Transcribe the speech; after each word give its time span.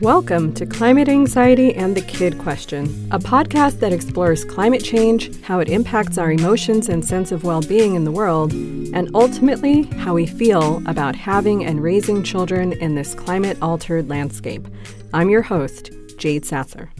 Welcome 0.00 0.54
to 0.54 0.64
Climate 0.64 1.10
Anxiety 1.10 1.74
and 1.74 1.94
the 1.94 2.00
Kid 2.00 2.38
Question, 2.38 2.86
a 3.10 3.18
podcast 3.18 3.80
that 3.80 3.92
explores 3.92 4.46
climate 4.46 4.82
change, 4.82 5.38
how 5.42 5.58
it 5.58 5.68
impacts 5.68 6.16
our 6.16 6.32
emotions 6.32 6.88
and 6.88 7.04
sense 7.04 7.32
of 7.32 7.44
well 7.44 7.60
being 7.60 7.96
in 7.96 8.04
the 8.04 8.10
world, 8.10 8.50
and 8.54 9.10
ultimately 9.14 9.82
how 9.82 10.14
we 10.14 10.24
feel 10.24 10.82
about 10.86 11.14
having 11.14 11.66
and 11.66 11.82
raising 11.82 12.22
children 12.22 12.72
in 12.72 12.94
this 12.94 13.14
climate 13.14 13.58
altered 13.60 14.08
landscape. 14.08 14.66
I'm 15.12 15.28
your 15.28 15.42
host, 15.42 15.90
Jade 16.16 16.46
Sasser. 16.46 16.90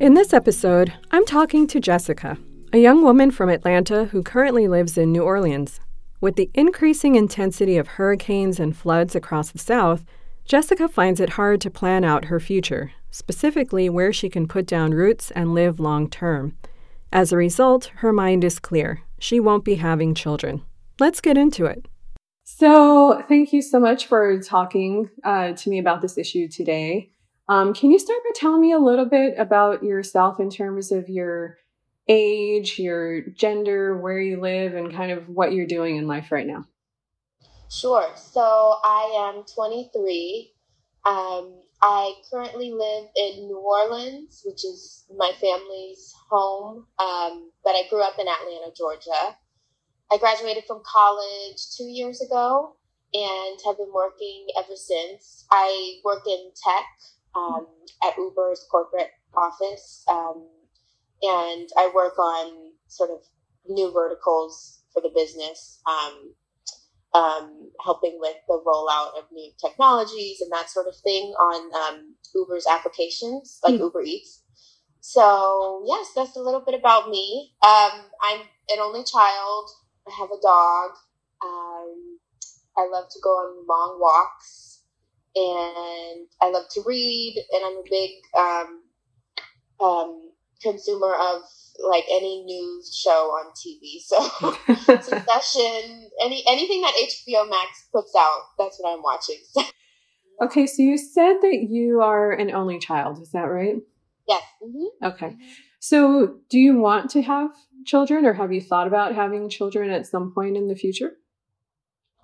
In 0.00 0.14
this 0.14 0.32
episode, 0.32 0.90
I'm 1.10 1.26
talking 1.26 1.66
to 1.66 1.80
Jessica, 1.80 2.38
a 2.72 2.78
young 2.78 3.02
woman 3.02 3.30
from 3.30 3.50
Atlanta 3.50 4.06
who 4.06 4.22
currently 4.22 4.68
lives 4.68 4.96
in 4.96 5.12
New 5.12 5.22
Orleans. 5.22 5.80
With 6.22 6.36
the 6.36 6.50
increasing 6.54 7.14
intensity 7.14 7.76
of 7.76 7.88
hurricanes 7.88 8.58
and 8.58 8.74
floods 8.74 9.14
across 9.14 9.50
the 9.50 9.58
South, 9.58 10.06
Jessica 10.48 10.88
finds 10.88 11.20
it 11.20 11.28
hard 11.30 11.60
to 11.60 11.70
plan 11.70 12.04
out 12.04 12.24
her 12.24 12.40
future, 12.40 12.92
specifically 13.10 13.90
where 13.90 14.14
she 14.14 14.30
can 14.30 14.48
put 14.48 14.64
down 14.64 14.92
roots 14.92 15.30
and 15.32 15.52
live 15.52 15.78
long 15.78 16.08
term. 16.08 16.56
As 17.12 17.32
a 17.32 17.36
result, 17.36 17.90
her 17.96 18.14
mind 18.14 18.42
is 18.44 18.58
clear. 18.58 19.02
She 19.18 19.40
won't 19.40 19.62
be 19.62 19.74
having 19.74 20.14
children. 20.14 20.62
Let's 20.98 21.20
get 21.20 21.36
into 21.36 21.66
it. 21.66 21.84
So, 22.44 23.22
thank 23.28 23.52
you 23.52 23.60
so 23.60 23.78
much 23.78 24.06
for 24.06 24.40
talking 24.40 25.10
uh, 25.22 25.52
to 25.52 25.68
me 25.68 25.78
about 25.78 26.00
this 26.00 26.16
issue 26.16 26.48
today. 26.48 27.10
Um, 27.50 27.74
can 27.74 27.90
you 27.90 27.98
start 27.98 28.20
by 28.24 28.30
telling 28.34 28.62
me 28.62 28.72
a 28.72 28.78
little 28.78 29.04
bit 29.04 29.34
about 29.36 29.82
yourself 29.82 30.40
in 30.40 30.48
terms 30.48 30.90
of 30.90 31.10
your 31.10 31.58
age, 32.08 32.78
your 32.78 33.20
gender, 33.20 33.98
where 33.98 34.18
you 34.18 34.40
live, 34.40 34.74
and 34.74 34.94
kind 34.94 35.12
of 35.12 35.28
what 35.28 35.52
you're 35.52 35.66
doing 35.66 35.96
in 35.96 36.06
life 36.06 36.32
right 36.32 36.46
now? 36.46 36.64
Sure. 37.70 38.10
So 38.16 38.40
I 38.82 39.30
am 39.30 39.44
23. 39.44 40.52
Um, 41.04 41.60
I 41.82 42.14
currently 42.30 42.72
live 42.72 43.04
in 43.14 43.46
New 43.46 43.58
Orleans, 43.58 44.42
which 44.44 44.64
is 44.64 45.04
my 45.16 45.32
family's 45.40 46.12
home, 46.30 46.86
um, 46.98 47.52
but 47.62 47.70
I 47.70 47.82
grew 47.88 48.02
up 48.02 48.14
in 48.18 48.26
Atlanta, 48.26 48.72
Georgia. 48.76 49.36
I 50.10 50.18
graduated 50.18 50.64
from 50.66 50.82
college 50.84 51.76
two 51.76 51.84
years 51.84 52.20
ago 52.20 52.76
and 53.12 53.58
have 53.64 53.76
been 53.76 53.92
working 53.92 54.46
ever 54.58 54.74
since. 54.74 55.46
I 55.50 55.98
work 56.04 56.26
in 56.26 56.50
tech 56.62 56.86
um, 57.36 57.66
at 58.02 58.16
Uber's 58.16 58.66
corporate 58.70 59.10
office, 59.36 60.04
um, 60.08 60.48
and 61.22 61.68
I 61.76 61.90
work 61.94 62.18
on 62.18 62.72
sort 62.88 63.10
of 63.10 63.20
new 63.68 63.92
verticals 63.92 64.82
for 64.92 65.02
the 65.02 65.12
business. 65.14 65.80
Um, 67.14 67.70
helping 67.82 68.18
with 68.20 68.36
the 68.46 68.60
rollout 68.66 69.18
of 69.18 69.24
new 69.32 69.50
technologies 69.58 70.42
and 70.42 70.52
that 70.52 70.68
sort 70.68 70.86
of 70.86 70.94
thing 70.96 71.32
on 71.40 71.72
um, 71.74 72.14
Uber's 72.34 72.66
applications, 72.66 73.58
like 73.64 73.74
mm-hmm. 73.74 73.84
Uber 73.84 74.02
Eats. 74.02 74.42
So, 75.00 75.84
yes, 75.86 76.08
that's 76.14 76.36
a 76.36 76.40
little 76.40 76.60
bit 76.60 76.74
about 76.74 77.08
me. 77.08 77.54
Um, 77.64 77.92
I'm 78.22 78.40
an 78.68 78.80
only 78.80 79.04
child. 79.04 79.70
I 80.06 80.12
have 80.18 80.28
a 80.30 80.40
dog. 80.42 80.90
Um, 81.42 82.18
I 82.76 82.88
love 82.92 83.08
to 83.10 83.18
go 83.22 83.30
on 83.30 83.66
long 83.66 83.98
walks 84.00 84.82
and 85.34 86.26
I 86.42 86.50
love 86.50 86.66
to 86.72 86.82
read. 86.86 87.42
And 87.52 87.64
I'm 87.64 87.78
a 87.78 87.84
big 87.88 88.10
um, 88.36 88.82
um, 89.80 90.30
consumer 90.62 91.14
of 91.14 91.42
like 91.78 92.04
any 92.10 92.42
news 92.44 92.96
show 92.96 93.10
on 93.10 93.52
TV. 93.52 94.00
So 94.00 94.18
Succession, 95.00 96.10
any 96.22 96.44
anything 96.46 96.82
that 96.82 96.94
HBO 96.94 97.48
Max 97.48 97.88
puts 97.92 98.14
out, 98.16 98.40
that's 98.58 98.78
what 98.80 98.92
I'm 98.92 99.02
watching. 99.02 99.38
okay, 100.42 100.66
so 100.66 100.82
you 100.82 100.98
said 100.98 101.38
that 101.42 101.66
you 101.70 102.00
are 102.00 102.32
an 102.32 102.50
only 102.50 102.78
child. 102.78 103.20
Is 103.20 103.30
that 103.32 103.42
right? 103.42 103.76
Yes. 104.28 104.42
Mm-hmm. 104.62 105.06
Okay. 105.06 105.36
So, 105.80 106.40
do 106.50 106.58
you 106.58 106.78
want 106.78 107.10
to 107.10 107.22
have 107.22 107.50
children, 107.86 108.26
or 108.26 108.32
have 108.32 108.52
you 108.52 108.60
thought 108.60 108.88
about 108.88 109.14
having 109.14 109.48
children 109.48 109.90
at 109.90 110.06
some 110.06 110.32
point 110.34 110.56
in 110.56 110.66
the 110.66 110.74
future? 110.74 111.12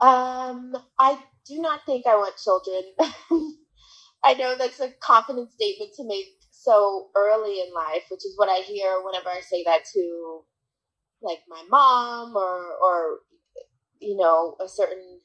Um, 0.00 0.74
I 0.98 1.18
do 1.46 1.60
not 1.60 1.86
think 1.86 2.06
I 2.06 2.16
want 2.16 2.34
children. 2.36 2.82
I 4.24 4.34
know 4.34 4.56
that's 4.58 4.80
a 4.80 4.90
confident 5.00 5.52
statement 5.52 5.92
to 5.96 6.04
make 6.04 6.26
so 6.64 7.10
early 7.14 7.60
in 7.60 7.74
life, 7.74 8.04
which 8.10 8.24
is 8.24 8.32
what 8.36 8.48
I 8.48 8.62
hear 8.62 9.02
whenever 9.04 9.28
I 9.28 9.40
say 9.40 9.62
that 9.64 9.84
to 9.92 10.40
like 11.20 11.40
my 11.48 11.62
mom 11.68 12.34
or 12.34 12.72
or 12.82 13.18
you 14.00 14.16
know 14.16 14.56
a 14.60 14.68
certain 14.68 15.20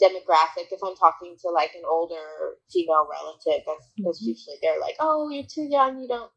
demographic. 0.00 0.68
If 0.70 0.80
I'm 0.84 0.96
talking 0.96 1.36
to 1.40 1.48
like 1.50 1.72
an 1.74 1.82
older 1.88 2.58
female 2.70 3.08
relative, 3.10 3.64
that's 3.66 3.86
mm-hmm. 3.86 4.04
that's 4.04 4.20
usually 4.20 4.56
they're 4.60 4.80
like, 4.80 4.96
"Oh, 5.00 5.30
you're 5.30 5.48
too 5.48 5.68
young. 5.70 6.00
You 6.00 6.08
don't 6.08 6.30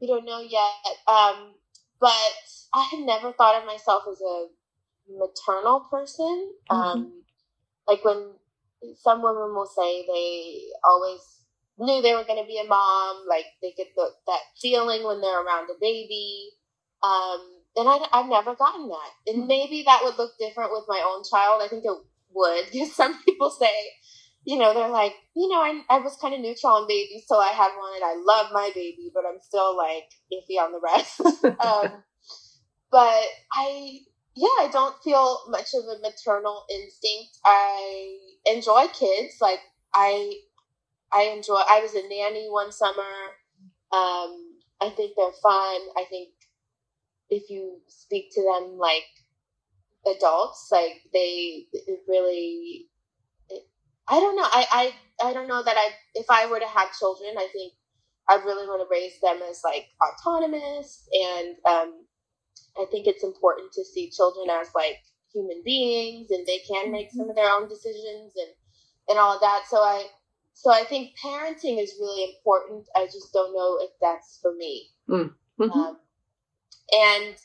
you 0.00 0.08
don't 0.08 0.26
know 0.26 0.40
yet." 0.40 0.96
Um, 1.06 1.54
but 2.00 2.12
I 2.74 2.86
had 2.90 3.00
never 3.00 3.32
thought 3.32 3.60
of 3.60 3.66
myself 3.66 4.02
as 4.10 4.20
a 4.20 4.46
maternal 5.10 5.86
person. 5.90 6.52
Mm-hmm. 6.70 6.74
Um, 6.74 7.22
like 7.86 8.04
when 8.04 8.32
some 9.00 9.22
women 9.22 9.54
will 9.54 9.66
say 9.66 10.04
they 10.06 10.60
always 10.84 11.37
knew 11.78 12.02
they 12.02 12.14
were 12.14 12.24
going 12.24 12.42
to 12.42 12.46
be 12.46 12.60
a 12.62 12.68
mom. 12.68 13.24
Like 13.28 13.46
they 13.62 13.72
get 13.76 13.88
the, 13.96 14.10
that 14.26 14.40
feeling 14.60 15.04
when 15.04 15.20
they're 15.20 15.44
around 15.44 15.68
a 15.70 15.78
baby. 15.80 16.50
Um, 17.02 17.40
and 17.76 17.88
I, 17.88 17.98
I've 18.12 18.28
never 18.28 18.54
gotten 18.54 18.88
that. 18.88 19.32
And 19.32 19.46
maybe 19.46 19.84
that 19.86 20.00
would 20.02 20.18
look 20.18 20.32
different 20.38 20.72
with 20.72 20.84
my 20.88 21.02
own 21.06 21.22
child. 21.30 21.62
I 21.62 21.68
think 21.68 21.84
it 21.84 21.96
would 22.32 22.64
because 22.72 22.94
some 22.94 23.18
people 23.24 23.50
say, 23.50 23.72
you 24.44 24.58
know, 24.58 24.72
they're 24.72 24.88
like, 24.88 25.14
you 25.36 25.48
know, 25.48 25.60
I, 25.60 25.82
I 25.90 25.98
was 25.98 26.16
kind 26.20 26.34
of 26.34 26.40
neutral 26.40 26.72
on 26.72 26.88
babies 26.88 27.24
till 27.28 27.38
I 27.38 27.48
had 27.48 27.70
one 27.76 27.92
and 27.96 28.04
I 28.04 28.14
love 28.24 28.50
my 28.52 28.70
baby, 28.74 29.10
but 29.12 29.24
I'm 29.28 29.40
still 29.40 29.76
like 29.76 30.10
iffy 30.32 30.58
on 30.58 30.72
the 30.72 30.80
rest. 30.82 31.20
um, 31.44 32.02
but 32.90 33.24
I, 33.52 34.00
yeah, 34.34 34.46
I 34.60 34.68
don't 34.72 34.94
feel 35.02 35.40
much 35.48 35.74
of 35.74 35.84
a 35.84 36.00
maternal 36.00 36.64
instinct. 36.70 37.38
I 37.44 38.18
enjoy 38.46 38.86
kids. 38.88 39.34
Like 39.40 39.60
I 39.94 40.32
I 41.12 41.22
enjoy. 41.34 41.56
I 41.56 41.80
was 41.80 41.94
a 41.94 42.08
nanny 42.08 42.48
one 42.48 42.72
summer. 42.72 43.02
Um, 43.92 44.58
I 44.80 44.90
think 44.90 45.12
they're 45.16 45.32
fun. 45.42 45.80
I 45.96 46.04
think 46.10 46.30
if 47.30 47.50
you 47.50 47.80
speak 47.88 48.30
to 48.34 48.42
them 48.42 48.78
like 48.78 49.04
adults, 50.06 50.68
like 50.72 51.02
they 51.12 51.66
really. 52.08 52.88
I 54.08 54.20
don't 54.20 54.36
know. 54.36 54.44
I, 54.44 54.94
I 55.20 55.28
I 55.30 55.32
don't 55.32 55.48
know 55.48 55.62
that 55.62 55.76
I 55.76 55.90
if 56.14 56.26
I 56.30 56.46
were 56.46 56.60
to 56.60 56.66
have 56.66 56.96
children, 56.98 57.34
I 57.38 57.48
think 57.52 57.74
I'd 58.28 58.44
really 58.44 58.66
want 58.66 58.82
to 58.82 58.88
raise 58.90 59.20
them 59.20 59.40
as 59.48 59.60
like 59.64 59.86
autonomous, 60.02 61.08
and 61.12 61.56
um, 61.68 62.06
I 62.78 62.86
think 62.90 63.06
it's 63.06 63.24
important 63.24 63.72
to 63.72 63.84
see 63.84 64.10
children 64.10 64.48
as 64.50 64.68
like 64.74 64.98
human 65.32 65.62
beings, 65.64 66.30
and 66.30 66.46
they 66.46 66.60
can 66.60 66.92
make 66.92 67.10
some 67.12 67.30
of 67.30 67.36
their 67.36 67.50
own 67.50 67.68
decisions 67.68 68.32
and 68.36 68.52
and 69.10 69.18
all 69.18 69.34
of 69.34 69.40
that. 69.40 69.64
So 69.70 69.78
I 69.78 70.06
so 70.58 70.72
I 70.72 70.82
think 70.82 71.12
parenting 71.24 71.80
is 71.80 71.94
really 72.00 72.34
important. 72.34 72.84
I 72.96 73.06
just 73.06 73.32
don't 73.32 73.54
know 73.54 73.78
if 73.80 73.92
that's 74.00 74.40
for 74.42 74.52
me. 74.56 74.88
Mm. 75.08 75.32
hmm 75.56 75.70
Um, 75.70 75.96
and 76.90 77.36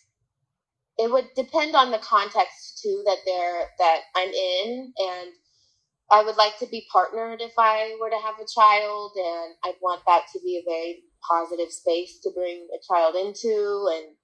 it 0.98 1.12
would 1.12 1.28
depend 1.36 1.76
on 1.76 1.92
the 1.92 2.00
context 2.00 2.82
too 2.82 3.04
that 3.06 3.20
they're 3.24 3.70
that 3.78 4.00
I'm 4.16 4.30
in, 4.30 4.94
and 4.98 5.30
I 6.10 6.24
would 6.24 6.38
like 6.38 6.58
to 6.58 6.66
be 6.66 6.88
partnered 6.92 7.40
if 7.40 7.54
I 7.56 7.96
were 8.02 8.10
to 8.10 8.18
have 8.18 8.40
a 8.40 8.50
child, 8.52 9.12
and 9.16 9.54
I'd 9.64 9.80
want 9.80 10.02
that 10.08 10.24
to 10.34 10.40
be 10.40 10.58
a 10.58 10.68
very 10.68 11.04
positive 11.30 11.72
space 11.72 12.20
to 12.24 12.32
bring 12.32 12.68
a 12.74 12.82
child 12.92 13.14
into, 13.14 13.90
and 13.94 14.16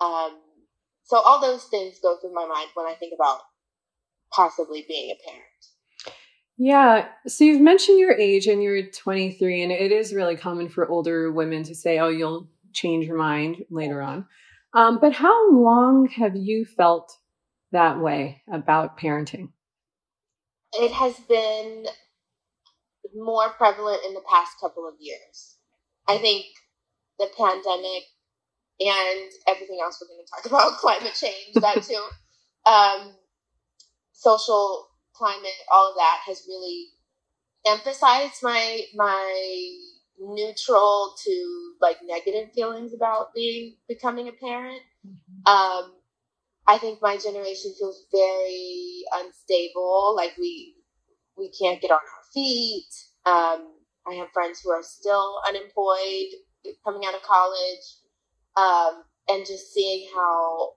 um, 0.00 0.40
so 1.04 1.18
all 1.18 1.38
those 1.38 1.64
things 1.64 1.98
go 2.02 2.16
through 2.16 2.32
my 2.32 2.46
mind 2.46 2.70
when 2.72 2.86
I 2.86 2.94
think 2.94 3.12
about 3.14 3.40
possibly 4.32 4.86
being 4.88 5.10
a 5.10 5.20
parent. 5.28 5.64
Yeah. 6.58 7.06
So 7.28 7.44
you've 7.44 7.60
mentioned 7.60 8.00
your 8.00 8.12
age 8.12 8.48
and 8.48 8.60
you're 8.60 8.82
23, 8.90 9.62
and 9.62 9.72
it 9.72 9.92
is 9.92 10.12
really 10.12 10.36
common 10.36 10.68
for 10.68 10.88
older 10.88 11.30
women 11.30 11.62
to 11.62 11.74
say, 11.74 12.00
oh, 12.00 12.08
you'll 12.08 12.48
change 12.72 13.06
your 13.06 13.16
mind 13.16 13.64
later 13.70 14.02
on. 14.02 14.26
Um, 14.74 14.98
but 15.00 15.12
how 15.12 15.52
long 15.52 16.08
have 16.08 16.36
you 16.36 16.64
felt 16.64 17.16
that 17.70 18.00
way 18.00 18.42
about 18.52 18.98
parenting? 18.98 19.50
It 20.72 20.92
has 20.92 21.14
been 21.28 21.86
more 23.14 23.50
prevalent 23.50 24.00
in 24.06 24.14
the 24.14 24.22
past 24.28 24.52
couple 24.60 24.86
of 24.86 24.94
years. 24.98 25.56
I 26.08 26.18
think 26.18 26.44
the 27.20 27.28
pandemic 27.36 28.02
and 28.80 29.30
everything 29.46 29.78
else 29.82 30.02
we're 30.02 30.08
going 30.08 30.24
to 30.24 30.30
talk 30.30 30.46
about, 30.46 30.78
climate 30.78 31.14
change, 31.14 31.54
that 31.54 31.84
too, 31.84 32.08
um, 32.70 33.14
social 34.12 34.87
climate, 35.18 35.58
all 35.72 35.90
of 35.90 35.96
that 35.96 36.20
has 36.26 36.44
really 36.48 36.88
emphasized 37.66 38.42
my 38.42 38.82
my 38.94 39.78
neutral 40.20 41.14
to 41.24 41.72
like 41.80 41.98
negative 42.04 42.52
feelings 42.52 42.92
about 42.94 43.34
being 43.34 43.76
becoming 43.88 44.28
a 44.28 44.32
parent. 44.32 44.82
Mm-hmm. 45.06 45.52
Um, 45.52 45.92
I 46.66 46.78
think 46.78 47.00
my 47.00 47.16
generation 47.16 47.72
feels 47.78 48.04
very 48.12 49.02
unstable. 49.12 50.14
Like 50.16 50.32
we 50.38 50.74
we 51.36 51.50
can't 51.50 51.80
get 51.80 51.90
on 51.90 51.96
our 51.96 52.24
feet. 52.32 52.88
Um, 53.24 53.74
I 54.06 54.14
have 54.14 54.30
friends 54.32 54.60
who 54.60 54.70
are 54.70 54.82
still 54.82 55.40
unemployed, 55.46 56.28
coming 56.84 57.02
out 57.06 57.14
of 57.14 57.22
college, 57.22 57.86
um, 58.56 59.04
and 59.28 59.46
just 59.46 59.72
seeing 59.72 60.08
how 60.14 60.72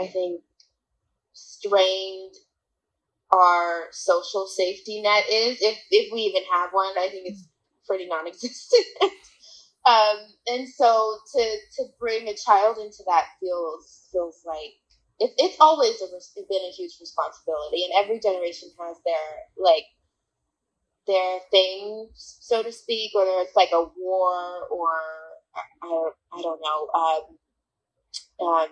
I 0.00 0.06
think 0.06 0.40
strained 1.32 2.34
our 3.30 3.84
social 3.92 4.46
safety 4.46 5.02
net 5.02 5.24
is, 5.30 5.58
if 5.60 5.78
if 5.90 6.12
we 6.12 6.20
even 6.22 6.42
have 6.52 6.70
one. 6.72 6.96
I 6.98 7.08
think 7.08 7.28
it's 7.28 7.46
pretty 7.86 8.06
non-existent. 8.06 8.86
um, 9.86 10.16
and 10.46 10.68
so 10.68 11.18
to 11.34 11.56
to 11.76 11.84
bring 11.98 12.28
a 12.28 12.34
child 12.34 12.78
into 12.78 13.02
that 13.06 13.26
feels 13.40 14.08
feels 14.12 14.42
like 14.46 14.74
it, 15.20 15.32
it's 15.38 15.56
always 15.60 16.00
a, 16.02 16.06
been 16.06 16.64
a 16.68 16.72
huge 16.72 16.96
responsibility, 17.00 17.84
and 17.84 18.04
every 18.04 18.20
generation 18.20 18.70
has 18.80 18.96
their 19.04 19.26
like 19.56 19.84
their 21.06 21.38
things, 21.50 22.38
so 22.40 22.62
to 22.62 22.72
speak, 22.72 23.12
whether 23.14 23.30
it's 23.40 23.56
like 23.56 23.70
a 23.72 23.84
war 23.96 24.66
or 24.70 24.90
I, 25.82 26.10
I 26.32 26.42
don't 26.42 26.60
know, 26.60 26.88
um, 26.94 28.46
um, 28.46 28.68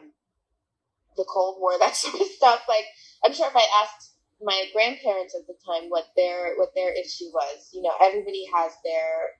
the 1.17 1.25
Cold 1.29 1.61
War, 1.61 1.73
that 1.81 1.97
sort 1.97 2.21
of 2.21 2.27
stuff. 2.29 2.63
Like, 2.69 2.85
I'm 3.25 3.33
sure 3.33 3.49
if 3.49 3.57
I 3.57 3.67
asked 3.85 4.12
my 4.43 4.65
grandparents 4.73 5.35
at 5.35 5.47
the 5.47 5.55
time 5.65 5.89
what 5.89 6.07
their 6.17 6.55
what 6.57 6.71
their 6.75 6.93
issue 6.93 7.27
was, 7.33 7.71
you 7.73 7.83
know, 7.83 7.93
everybody 8.03 8.45
has 8.55 8.73
their 8.85 9.31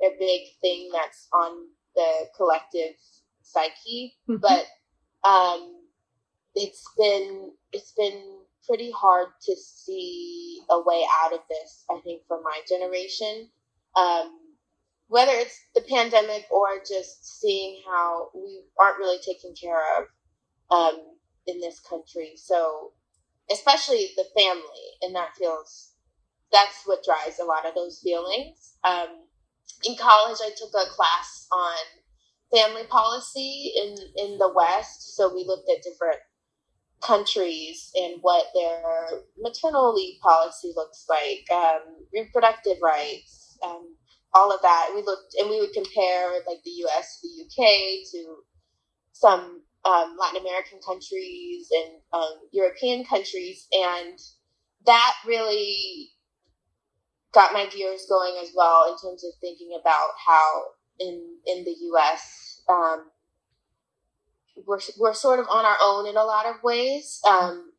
their 0.00 0.18
big 0.18 0.42
thing 0.60 0.90
that's 0.92 1.28
on 1.32 1.66
the 1.94 2.28
collective 2.36 2.94
psyche, 3.42 4.14
mm-hmm. 4.28 4.40
but 4.40 4.66
um, 5.28 5.74
it's 6.54 6.84
been 6.96 7.52
it's 7.72 7.92
been 7.92 8.38
pretty 8.66 8.90
hard 8.90 9.28
to 9.42 9.56
see 9.56 10.60
a 10.70 10.80
way 10.80 11.04
out 11.22 11.32
of 11.32 11.40
this. 11.48 11.84
I 11.90 12.00
think 12.04 12.22
for 12.28 12.40
my 12.42 12.60
generation, 12.68 13.48
um, 13.96 14.38
whether 15.08 15.32
it's 15.32 15.58
the 15.74 15.82
pandemic 15.82 16.46
or 16.50 16.78
just 16.86 17.40
seeing 17.40 17.80
how 17.86 18.30
we 18.34 18.62
aren't 18.78 18.98
really 18.98 19.18
taken 19.18 19.54
care 19.60 19.80
of 19.98 20.04
um, 20.70 21.00
in 21.46 21.60
this 21.60 21.80
country. 21.80 22.32
So, 22.36 22.92
especially 23.52 24.10
the 24.16 24.26
family, 24.36 24.86
and 25.02 25.14
that 25.14 25.36
feels 25.36 25.92
that's 26.52 26.82
what 26.84 27.04
drives 27.04 27.38
a 27.38 27.44
lot 27.44 27.66
of 27.66 27.74
those 27.74 28.00
feelings. 28.00 28.76
Um, 28.84 29.08
in 29.84 29.96
college, 29.96 30.38
I 30.42 30.50
took 30.56 30.70
a 30.74 30.90
class 30.90 31.46
on 31.52 31.76
family 32.52 32.84
policy 32.88 33.72
in 33.76 33.96
in 34.16 34.38
the 34.38 34.52
West, 34.54 35.16
so 35.16 35.34
we 35.34 35.44
looked 35.44 35.70
at 35.70 35.82
different 35.82 36.18
countries 37.00 37.90
and 37.96 38.16
what 38.20 38.46
their 38.54 39.22
maternal 39.38 39.94
leave 39.94 40.20
policy 40.20 40.72
looks 40.76 41.06
like, 41.08 41.50
um, 41.50 41.80
reproductive 42.12 42.76
rights, 42.82 43.58
um, 43.62 43.96
all 44.34 44.52
of 44.52 44.60
that. 44.62 44.92
We 44.94 45.02
looked 45.02 45.34
and 45.38 45.48
we 45.48 45.60
would 45.60 45.72
compare 45.72 46.32
like 46.46 46.62
the 46.64 46.70
U.S. 46.70 47.20
to 47.20 47.28
the 47.28 47.44
U.K. 47.44 48.04
to 48.12 48.36
some 49.12 49.62
um, 49.84 50.16
Latin 50.18 50.40
American 50.40 50.78
countries 50.86 51.68
and 51.72 52.00
um, 52.12 52.34
European 52.52 53.04
countries, 53.04 53.66
and 53.72 54.18
that 54.86 55.14
really 55.26 56.10
got 57.32 57.52
my 57.52 57.66
gears 57.66 58.06
going 58.08 58.34
as 58.42 58.50
well 58.54 58.92
in 58.92 58.98
terms 58.98 59.24
of 59.24 59.32
thinking 59.40 59.70
about 59.80 60.10
how 60.26 60.62
in 60.98 61.36
in 61.46 61.64
the 61.64 61.74
U.S. 61.92 62.62
Um, 62.68 63.06
we're 64.66 64.80
we're 64.98 65.14
sort 65.14 65.40
of 65.40 65.46
on 65.48 65.64
our 65.64 65.78
own 65.82 66.06
in 66.06 66.16
a 66.16 66.24
lot 66.24 66.46
of 66.46 66.62
ways. 66.62 67.20
Um, 67.28 67.72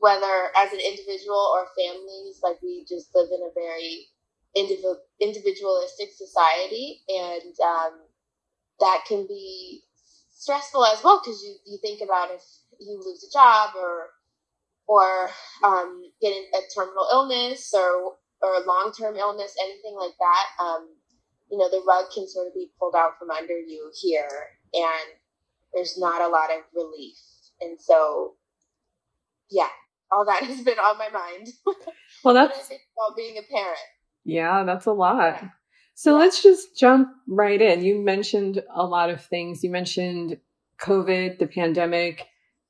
whether 0.00 0.50
as 0.56 0.72
an 0.72 0.80
individual 0.80 1.52
or 1.54 1.66
families, 1.76 2.40
like 2.42 2.60
we 2.62 2.84
just 2.88 3.14
live 3.14 3.28
in 3.30 3.40
a 3.46 3.54
very 3.54 4.08
individual 4.54 4.98
individualistic 5.20 6.10
society, 6.14 7.02
and 7.08 7.54
um, 7.64 7.92
that 8.80 9.04
can 9.06 9.26
be 9.26 9.84
stressful 10.38 10.86
as 10.86 11.02
well 11.02 11.20
because 11.22 11.42
you, 11.42 11.56
you 11.66 11.78
think 11.82 12.00
about 12.00 12.30
if 12.30 12.42
you 12.78 12.94
lose 13.04 13.26
a 13.28 13.32
job 13.32 13.70
or 13.76 14.06
or 14.86 15.28
um, 15.64 16.02
get 16.22 16.32
a 16.32 16.60
terminal 16.74 17.06
illness 17.12 17.74
or 17.74 18.16
or 18.40 18.64
long 18.66 18.92
term 18.96 19.16
illness, 19.16 19.54
anything 19.60 19.96
like 19.98 20.14
that. 20.18 20.64
Um, 20.64 20.88
you 21.50 21.58
know, 21.58 21.68
the 21.68 21.82
rug 21.86 22.06
can 22.14 22.28
sort 22.28 22.46
of 22.46 22.54
be 22.54 22.70
pulled 22.78 22.94
out 22.94 23.18
from 23.18 23.30
under 23.30 23.58
you 23.58 23.90
here, 24.00 24.28
and 24.72 25.18
there's 25.74 25.98
not 25.98 26.22
a 26.22 26.28
lot 26.28 26.50
of 26.50 26.62
relief. 26.74 27.16
And 27.60 27.78
so, 27.80 28.34
yeah, 29.50 29.68
all 30.12 30.24
that 30.24 30.42
has 30.44 30.62
been 30.62 30.78
on 30.78 30.98
my 30.98 31.08
mind. 31.10 31.48
Well, 32.24 32.34
that's 32.34 32.66
about 32.66 33.16
being 33.16 33.38
a 33.38 33.42
parent. 33.52 33.78
Yeah, 34.24 34.64
that's 34.64 34.86
a 34.86 34.92
lot. 34.92 35.42
So 35.98 36.16
let's 36.16 36.44
just 36.44 36.78
jump 36.78 37.08
right 37.26 37.60
in. 37.60 37.82
You 37.82 38.00
mentioned 38.00 38.62
a 38.72 38.86
lot 38.86 39.10
of 39.10 39.24
things. 39.24 39.64
You 39.64 39.70
mentioned 39.70 40.38
COVID, 40.80 41.40
the 41.40 41.48
pandemic. 41.48 42.24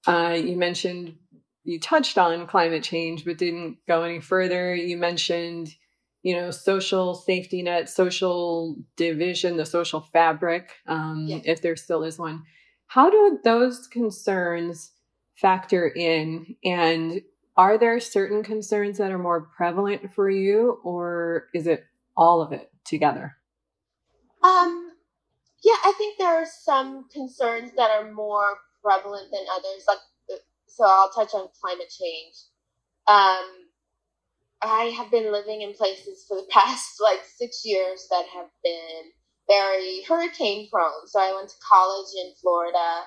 Uh, 0.07 0.35
you 0.43 0.57
mentioned 0.57 1.15
you 1.63 1.79
touched 1.79 2.17
on 2.17 2.47
climate 2.47 2.85
change, 2.85 3.27
but 3.27 3.37
didn't 3.37 3.77
go 3.87 4.03
any 4.03 4.21
further. 4.21 4.75
You 4.75 4.97
mentioned, 4.97 5.75
you 6.23 6.37
know, 6.37 6.51
social 6.51 7.15
safety 7.15 7.63
net, 7.63 7.91
social 7.91 8.77
division, 8.97 9.59
the 9.59 9.67
social 9.67 10.01
fabric, 10.01 10.71
um, 10.87 11.27
yeah. 11.29 11.41
if 11.45 11.61
there 11.61 11.77
still 11.77 12.05
is 12.05 12.19
one. 12.19 12.45
How 12.87 13.11
do 13.11 13.41
those 13.45 13.89
concerns 13.89 14.93
factor 15.35 15.87
in? 15.87 16.57
And 16.65 17.21
are 17.59 17.77
there 17.77 18.01
certain 18.01 18.43
concerns 18.43 18.97
that 18.97 19.13
are 19.13 19.19
more 19.19 19.51
prevalent 19.55 20.15
for 20.15 20.31
you, 20.31 20.81
or 20.83 21.49
is 21.53 21.67
it 21.67 21.85
all 22.17 22.41
of 22.41 22.53
it 22.53 22.71
together? 22.89 23.37
Um, 24.43 24.93
yeah, 25.63 25.77
I 25.85 25.93
think 25.99 26.19
there 26.19 26.43
are 26.43 26.47
some 26.47 27.09
concerns 27.13 27.73
that 27.77 27.91
are 27.91 28.13
more 28.13 28.59
prevalent 28.83 29.31
than 29.31 29.45
others. 29.53 29.85
Like, 29.87 29.99
so 30.67 30.85
I'll 30.85 31.11
touch 31.11 31.35
on 31.35 31.49
climate 31.61 31.91
change. 31.91 32.35
Um, 33.07 33.69
I 34.61 34.93
have 34.97 35.11
been 35.11 35.33
living 35.33 35.63
in 35.63 35.75
places 35.75 36.25
for 36.27 36.37
the 36.37 36.47
past 36.51 37.01
like 37.01 37.21
six 37.37 37.63
years 37.65 38.07
that 38.11 38.25
have 38.35 38.51
been 38.63 39.13
very 39.49 40.03
hurricane 40.03 40.69
prone. 40.71 41.07
So 41.07 41.19
I 41.19 41.35
went 41.35 41.49
to 41.49 41.57
college 41.67 42.13
in 42.23 42.33
Florida. 42.41 43.05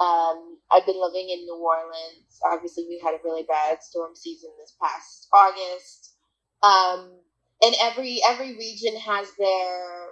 Um, 0.00 0.58
I've 0.70 0.86
been 0.86 1.00
living 1.00 1.28
in 1.30 1.44
New 1.44 1.56
Orleans. 1.56 2.38
Obviously, 2.44 2.84
we 2.88 3.00
had 3.02 3.14
a 3.14 3.24
really 3.24 3.44
bad 3.44 3.82
storm 3.82 4.14
season 4.14 4.50
this 4.58 4.74
past 4.80 5.28
August. 5.32 6.14
Um, 6.62 7.20
and 7.62 7.74
every 7.80 8.20
every 8.28 8.56
region 8.56 8.96
has 8.96 9.28
their 9.38 10.08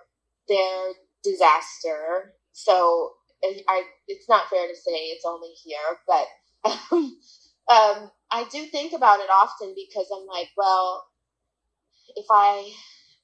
their 0.48 0.92
disaster. 1.22 2.34
So 2.52 3.12
I, 3.68 3.84
it's 4.08 4.28
not 4.28 4.48
fair 4.48 4.66
to 4.66 4.74
say 4.74 4.92
it's 4.92 5.24
only 5.24 5.52
here, 5.64 5.98
but 6.06 6.26
um, 7.72 8.10
I 8.30 8.44
do 8.50 8.64
think 8.66 8.92
about 8.92 9.20
it 9.20 9.30
often 9.30 9.74
because 9.76 10.06
I'm 10.14 10.26
like, 10.26 10.48
well, 10.56 11.04
if 12.16 12.26
I 12.30 12.72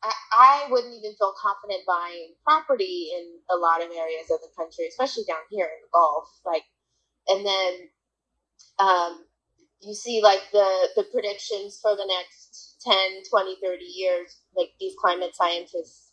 I, 0.03 0.13
I 0.33 0.67
wouldn't 0.71 0.95
even 0.95 1.15
feel 1.17 1.35
confident 1.41 1.87
buying 1.87 2.35
property 2.45 3.11
in 3.17 3.39
a 3.51 3.57
lot 3.57 3.83
of 3.83 3.91
areas 3.91 4.31
of 4.31 4.41
the 4.41 4.51
country, 4.57 4.87
especially 4.89 5.25
down 5.27 5.43
here 5.51 5.67
in 5.67 5.81
the 5.83 5.89
Gulf. 5.93 6.29
Like, 6.45 6.65
and 7.29 7.47
then 7.47 7.73
um, 8.79 9.25
you 9.83 9.95
see 9.95 10.21
like 10.23 10.43
the, 10.53 10.89
the 10.97 11.05
predictions 11.05 11.79
for 11.81 11.97
the 11.97 12.07
next 12.07 12.72
10, 12.85 12.95
20, 13.29 13.57
30 13.63 13.85
years, 13.85 14.37
like 14.57 14.71
these 14.81 14.95
climate 15.01 15.35
scientists 15.35 16.13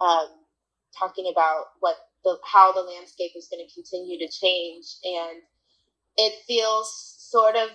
um, 0.00 0.28
talking 0.98 1.30
about 1.30 1.66
what 1.80 1.96
the, 2.24 2.38
how 2.44 2.72
the 2.72 2.80
landscape 2.80 3.32
is 3.36 3.48
going 3.50 3.66
to 3.66 3.74
continue 3.74 4.18
to 4.18 4.32
change. 4.32 4.86
And 5.04 5.42
it 6.16 6.34
feels 6.46 7.16
sort 7.18 7.56
of 7.56 7.70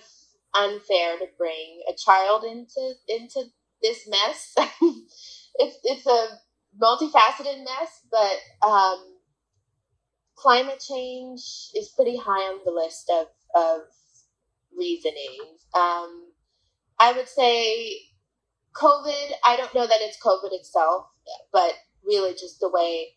unfair 0.54 1.18
to 1.18 1.26
bring 1.38 1.82
a 1.88 1.94
child 1.94 2.44
into, 2.44 2.92
into 3.08 3.44
this 3.82 4.08
mess. 4.08 4.54
it's 5.58 5.78
it's 5.84 6.06
a 6.06 6.28
multifaceted 6.80 7.64
mess, 7.64 8.02
but 8.10 8.66
um, 8.66 8.98
climate 10.36 10.82
change 10.86 11.70
is 11.74 11.92
pretty 11.94 12.16
high 12.16 12.52
on 12.52 12.60
the 12.64 12.72
list 12.72 13.10
of 13.10 13.26
of 13.54 13.80
reasoning. 14.76 15.38
Um, 15.74 16.32
I 16.98 17.12
would 17.16 17.28
say 17.28 18.00
COVID. 18.80 19.32
I 19.44 19.56
don't 19.56 19.74
know 19.74 19.86
that 19.86 20.00
it's 20.00 20.18
COVID 20.22 20.52
itself, 20.52 21.06
but 21.52 21.72
really 22.04 22.32
just 22.32 22.60
the 22.60 22.70
way 22.70 23.08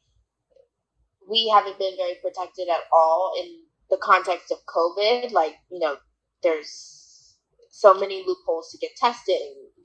we 1.30 1.52
haven't 1.54 1.78
been 1.78 1.96
very 1.98 2.16
protected 2.22 2.68
at 2.70 2.82
all 2.92 3.34
in 3.40 3.62
the 3.90 4.00
context 4.02 4.52
of 4.52 4.58
COVID. 4.66 5.32
Like 5.32 5.56
you 5.72 5.80
know, 5.80 5.98
there's 6.44 7.36
so 7.70 7.94
many 7.94 8.24
loopholes 8.26 8.72
to 8.72 8.78
get 8.78 8.96
tested. 8.98 9.36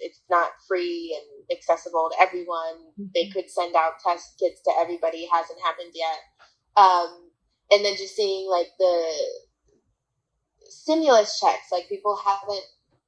It's 0.00 0.20
not 0.28 0.50
free 0.66 1.16
and 1.16 1.56
accessible 1.56 2.10
to 2.10 2.22
everyone. 2.22 2.92
Mm-hmm. 2.98 3.04
They 3.14 3.28
could 3.28 3.48
send 3.48 3.76
out 3.76 4.00
test 4.04 4.34
kits 4.38 4.60
to 4.62 4.72
everybody. 4.78 5.18
It 5.18 5.30
hasn't 5.32 5.60
happened 5.62 5.92
yet. 5.94 6.18
Um, 6.76 7.30
and 7.70 7.84
then 7.84 7.96
just 7.96 8.16
seeing 8.16 8.50
like 8.50 8.68
the 8.78 9.12
stimulus 10.68 11.38
checks, 11.40 11.70
like 11.70 11.88
people 11.88 12.16
haven't 12.16 12.64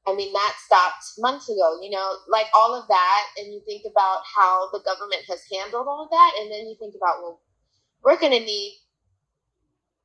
I 0.06 0.14
mean, 0.14 0.32
that 0.32 0.54
stopped 0.64 1.04
months 1.18 1.48
ago, 1.48 1.78
you 1.82 1.90
know, 1.90 2.14
like 2.28 2.46
all 2.54 2.74
of 2.74 2.86
that. 2.88 3.22
And 3.38 3.52
you 3.52 3.60
think 3.66 3.82
about 3.90 4.22
how 4.24 4.70
the 4.70 4.80
government 4.84 5.22
has 5.28 5.42
handled 5.52 5.86
all 5.88 6.04
of 6.04 6.10
that. 6.10 6.32
And 6.40 6.50
then 6.50 6.68
you 6.68 6.76
think 6.78 6.94
about, 6.94 7.22
well, 7.22 7.40
we're 8.04 8.18
going 8.18 8.38
to 8.38 8.44
need 8.44 8.78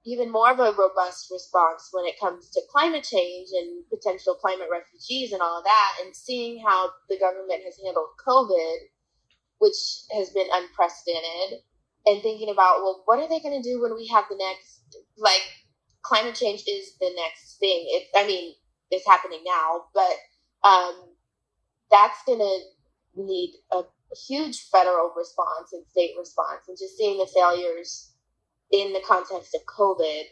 even 0.03 0.31
more 0.31 0.49
of 0.49 0.59
a 0.59 0.73
robust 0.73 1.29
response 1.29 1.89
when 1.91 2.05
it 2.05 2.19
comes 2.19 2.49
to 2.49 2.61
climate 2.71 3.03
change 3.03 3.49
and 3.53 3.85
potential 3.89 4.33
climate 4.33 4.69
refugees 4.71 5.31
and 5.31 5.41
all 5.41 5.59
of 5.59 5.63
that. 5.65 5.91
And 6.03 6.15
seeing 6.15 6.63
how 6.65 6.89
the 7.07 7.19
government 7.19 7.61
has 7.63 7.77
handled 7.85 8.09
COVID, 8.25 8.77
which 9.59 9.77
has 10.17 10.31
been 10.31 10.47
unprecedented, 10.51 11.61
and 12.07 12.23
thinking 12.23 12.49
about, 12.49 12.81
well, 12.81 13.03
what 13.05 13.19
are 13.19 13.29
they 13.29 13.39
going 13.39 13.61
to 13.61 13.69
do 13.69 13.79
when 13.79 13.93
we 13.93 14.07
have 14.07 14.25
the 14.27 14.35
next, 14.35 14.81
like, 15.17 15.45
climate 16.01 16.33
change 16.33 16.63
is 16.67 16.97
the 16.99 17.11
next 17.15 17.59
thing. 17.59 17.85
It, 17.89 18.07
I 18.17 18.25
mean, 18.25 18.55
it's 18.91 19.07
happening 19.07 19.41
now, 19.45 19.85
but 19.93 20.67
um, 20.67 20.93
that's 21.89 22.23
going 22.25 22.39
to 22.39 22.59
need 23.15 23.55
a 23.71 23.83
huge 24.27 24.67
federal 24.69 25.13
response 25.15 25.73
and 25.73 25.85
state 25.87 26.11
response. 26.17 26.67
And 26.67 26.77
just 26.77 26.97
seeing 26.97 27.17
the 27.17 27.29
failures 27.33 28.13
in 28.71 28.93
the 28.93 29.01
context 29.07 29.55
of 29.55 29.61
COVID 29.65 30.23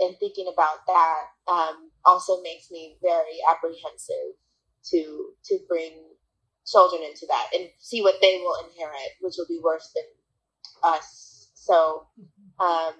and 0.00 0.16
thinking 0.18 0.46
about 0.52 0.86
that 0.86 1.52
um, 1.52 1.90
also 2.04 2.42
makes 2.42 2.70
me 2.70 2.96
very 3.02 3.38
apprehensive 3.50 4.36
to 4.90 5.30
to 5.44 5.58
bring 5.68 5.92
children 6.66 7.02
into 7.02 7.26
that 7.26 7.48
and 7.54 7.68
see 7.78 8.02
what 8.02 8.16
they 8.20 8.40
will 8.42 8.56
inherit, 8.68 9.12
which 9.20 9.34
will 9.36 9.46
be 9.48 9.60
worse 9.62 9.90
than 9.94 10.04
us. 10.82 11.50
So, 11.54 12.06
um, 12.58 12.94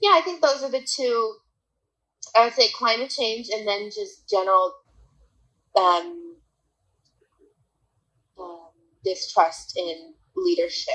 yeah, 0.00 0.12
I 0.14 0.22
think 0.24 0.42
those 0.42 0.62
are 0.62 0.70
the 0.70 0.86
two. 0.86 1.36
I 2.36 2.44
would 2.44 2.54
say 2.54 2.68
climate 2.74 3.10
change, 3.10 3.48
and 3.52 3.66
then 3.66 3.90
just 3.90 4.28
general 4.28 4.72
um, 5.76 6.36
um, 8.38 8.68
distrust 9.04 9.76
in 9.76 10.14
leadership. 10.36 10.94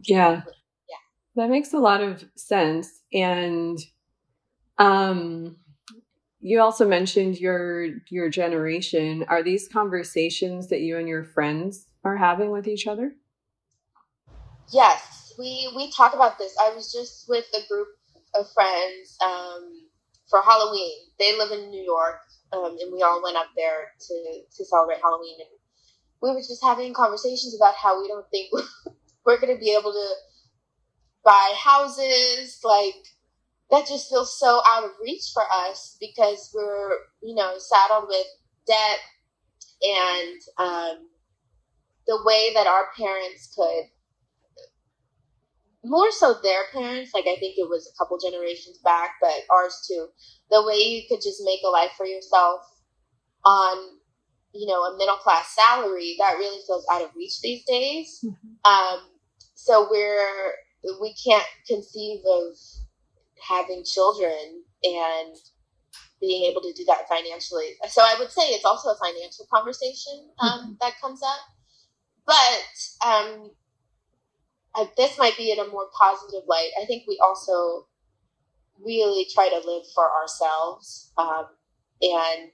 Yeah, 0.00 0.42
Yeah. 0.88 0.96
that 1.36 1.50
makes 1.50 1.72
a 1.72 1.78
lot 1.78 2.00
of 2.02 2.24
sense. 2.36 3.02
And 3.12 3.78
um, 4.78 5.56
you 6.40 6.60
also 6.60 6.88
mentioned 6.88 7.38
your 7.40 7.86
your 8.10 8.28
generation. 8.30 9.24
Are 9.28 9.42
these 9.42 9.68
conversations 9.68 10.68
that 10.68 10.80
you 10.80 10.98
and 10.98 11.08
your 11.08 11.24
friends 11.24 11.86
are 12.04 12.16
having 12.16 12.50
with 12.50 12.68
each 12.68 12.86
other? 12.86 13.12
Yes, 14.72 15.32
we 15.38 15.72
we 15.76 15.90
talk 15.92 16.14
about 16.14 16.38
this. 16.38 16.56
I 16.60 16.70
was 16.74 16.92
just 16.92 17.28
with 17.28 17.46
a 17.54 17.66
group 17.68 17.88
of 18.34 18.50
friends 18.52 19.16
um, 19.24 19.77
for 20.30 20.42
Halloween. 20.42 20.98
They 21.18 21.36
live 21.36 21.52
in 21.52 21.70
New 21.70 21.82
York, 21.82 22.20
um, 22.52 22.76
and 22.80 22.92
we 22.92 23.02
all 23.02 23.22
went 23.22 23.36
up 23.36 23.48
there 23.56 23.92
to 24.08 24.40
to 24.56 24.64
celebrate 24.64 25.00
Halloween. 25.02 25.38
And 25.40 25.50
we 26.22 26.30
were 26.30 26.40
just 26.40 26.62
having 26.62 26.94
conversations 26.94 27.56
about 27.56 27.74
how 27.74 28.00
we 28.00 28.08
don't 28.08 28.28
think 28.30 28.50
we're 29.24 29.40
going 29.40 29.54
to 29.54 29.60
be 29.60 29.72
able 29.72 29.92
to 29.92 30.08
buy 31.24 31.54
houses, 31.58 32.60
like 32.64 32.94
that 33.70 33.86
just 33.86 34.08
feels 34.08 34.38
so 34.38 34.60
out 34.66 34.84
of 34.84 34.90
reach 35.02 35.24
for 35.34 35.42
us 35.66 35.96
because 36.00 36.50
we're, 36.54 36.90
you 37.22 37.34
know, 37.34 37.54
saddled 37.58 38.06
with 38.08 38.26
debt 38.66 38.98
and 39.82 40.40
um, 40.58 41.08
the 42.06 42.20
way 42.24 42.52
that 42.54 42.66
our 42.66 42.86
parents 42.96 43.52
could 43.54 43.84
more 45.84 46.10
so 46.10 46.34
their 46.42 46.62
parents 46.72 47.12
like 47.14 47.24
i 47.24 47.36
think 47.38 47.56
it 47.56 47.68
was 47.68 47.88
a 47.88 47.96
couple 47.98 48.18
generations 48.18 48.78
back 48.84 49.12
but 49.20 49.32
ours 49.50 49.84
too 49.86 50.08
the 50.50 50.62
way 50.64 50.76
you 50.76 51.02
could 51.08 51.22
just 51.22 51.42
make 51.44 51.60
a 51.64 51.68
life 51.68 51.92
for 51.96 52.06
yourself 52.06 52.62
on 53.44 53.76
you 54.52 54.66
know 54.66 54.82
a 54.82 54.96
middle 54.96 55.16
class 55.16 55.54
salary 55.54 56.16
that 56.18 56.36
really 56.38 56.60
feels 56.66 56.86
out 56.90 57.02
of 57.02 57.10
reach 57.14 57.40
these 57.42 57.64
days 57.64 58.20
mm-hmm. 58.24 58.70
um, 58.70 59.00
so 59.54 59.86
we're 59.90 60.54
we 61.00 61.14
can't 61.24 61.46
conceive 61.66 62.20
of 62.26 62.56
having 63.48 63.84
children 63.84 64.62
and 64.82 65.36
being 66.20 66.50
able 66.50 66.60
to 66.60 66.72
do 66.72 66.84
that 66.86 67.08
financially. 67.08 67.74
So 67.88 68.02
I 68.02 68.16
would 68.18 68.30
say 68.30 68.42
it's 68.48 68.64
also 68.64 68.90
a 68.90 68.96
financial 68.96 69.46
conversation 69.52 70.30
um, 70.40 70.50
mm-hmm. 70.50 70.72
that 70.80 71.00
comes 71.00 71.20
up. 71.22 71.40
But 72.26 73.06
um, 73.06 73.50
This 74.96 75.18
might 75.18 75.36
be 75.36 75.50
in 75.50 75.58
a 75.58 75.68
more 75.68 75.86
positive 75.98 76.42
light. 76.46 76.70
I 76.80 76.84
think 76.86 77.04
we 77.06 77.18
also 77.24 77.86
really 78.84 79.26
try 79.32 79.48
to 79.48 79.66
live 79.66 79.84
for 79.94 80.08
ourselves. 80.20 81.12
Um, 81.18 81.46
and 82.02 82.50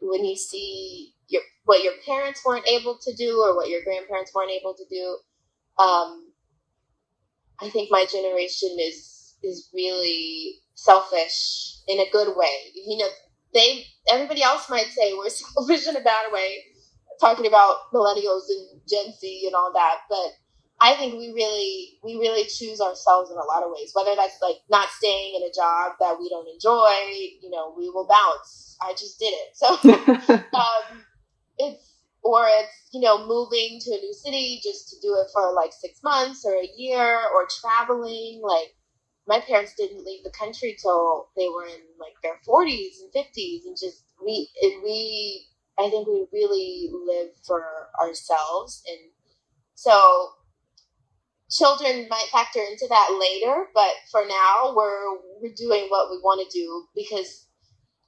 when 0.00 0.24
you 0.24 0.36
see 0.36 1.14
your, 1.28 1.42
what 1.64 1.82
your 1.82 1.94
parents 2.06 2.42
weren't 2.44 2.68
able 2.68 2.98
to 3.02 3.14
do 3.14 3.42
or 3.42 3.56
what 3.56 3.68
your 3.68 3.82
grandparents 3.82 4.32
weren't 4.34 4.50
able 4.50 4.74
to 4.74 4.84
do, 4.90 5.18
um, 5.82 6.32
I 7.60 7.70
think 7.70 7.90
my 7.90 8.06
generation 8.10 8.76
is 8.80 9.34
is 9.42 9.68
really 9.72 10.60
selfish 10.74 11.78
in 11.88 12.00
a 12.00 12.10
good 12.10 12.36
way. 12.36 12.72
You 12.74 12.98
know, 12.98 13.08
they 13.54 13.84
everybody 14.12 14.42
else 14.42 14.68
might 14.68 14.88
say 14.88 15.14
we're 15.14 15.28
selfish 15.30 15.86
in 15.86 15.96
a 15.96 16.00
bad 16.00 16.32
way, 16.32 16.64
talking 17.20 17.46
about 17.46 17.92
millennials 17.92 18.44
and 18.48 18.80
Gen 18.88 19.12
Z 19.18 19.42
and 19.46 19.54
all 19.54 19.72
that, 19.72 20.00
but 20.08 20.32
I 20.80 20.94
think 20.94 21.14
we 21.14 21.32
really 21.32 21.98
we 22.04 22.16
really 22.16 22.44
choose 22.44 22.80
ourselves 22.80 23.30
in 23.30 23.36
a 23.36 23.44
lot 23.44 23.62
of 23.62 23.70
ways. 23.72 23.92
Whether 23.94 24.14
that's 24.14 24.40
like 24.42 24.56
not 24.70 24.88
staying 24.90 25.36
in 25.36 25.42
a 25.42 25.52
job 25.52 25.94
that 26.00 26.18
we 26.20 26.28
don't 26.28 26.48
enjoy, 26.48 26.92
you 27.40 27.50
know, 27.50 27.74
we 27.76 27.88
will 27.90 28.06
bounce. 28.06 28.76
I 28.82 28.92
just 28.92 29.18
did 29.18 29.32
it. 29.32 29.56
So 29.56 29.68
um, 30.58 31.04
it's 31.58 31.92
or 32.22 32.46
it's 32.48 32.88
you 32.92 33.00
know 33.00 33.26
moving 33.26 33.78
to 33.80 33.90
a 33.92 34.00
new 34.00 34.14
city 34.14 34.60
just 34.62 34.88
to 34.90 34.96
do 35.00 35.14
it 35.14 35.28
for 35.32 35.52
like 35.52 35.72
six 35.72 36.00
months 36.02 36.44
or 36.44 36.54
a 36.54 36.70
year 36.76 37.20
or 37.34 37.46
traveling 37.60 38.40
like 38.42 38.74
my 39.26 39.40
parents 39.40 39.74
didn't 39.76 40.04
leave 40.04 40.22
the 40.24 40.30
country 40.30 40.76
till 40.80 41.28
they 41.36 41.48
were 41.48 41.64
in 41.66 41.82
like 42.00 42.14
their 42.22 42.38
40s 42.46 43.00
and 43.02 43.12
50s 43.12 43.66
and 43.66 43.76
just 43.80 44.04
we 44.24 44.48
and 44.62 44.82
we 44.82 45.46
i 45.78 45.88
think 45.90 46.06
we 46.06 46.26
really 46.32 46.90
live 46.92 47.30
for 47.46 47.88
ourselves 48.00 48.82
and 48.88 49.10
so 49.74 50.30
children 51.50 52.06
might 52.08 52.26
factor 52.32 52.60
into 52.60 52.86
that 52.88 53.16
later 53.20 53.66
but 53.74 53.92
for 54.10 54.22
now 54.26 54.74
we're 54.74 55.16
we're 55.40 55.54
doing 55.56 55.86
what 55.88 56.10
we 56.10 56.18
want 56.18 56.40
to 56.40 56.58
do 56.58 56.84
because 56.94 57.46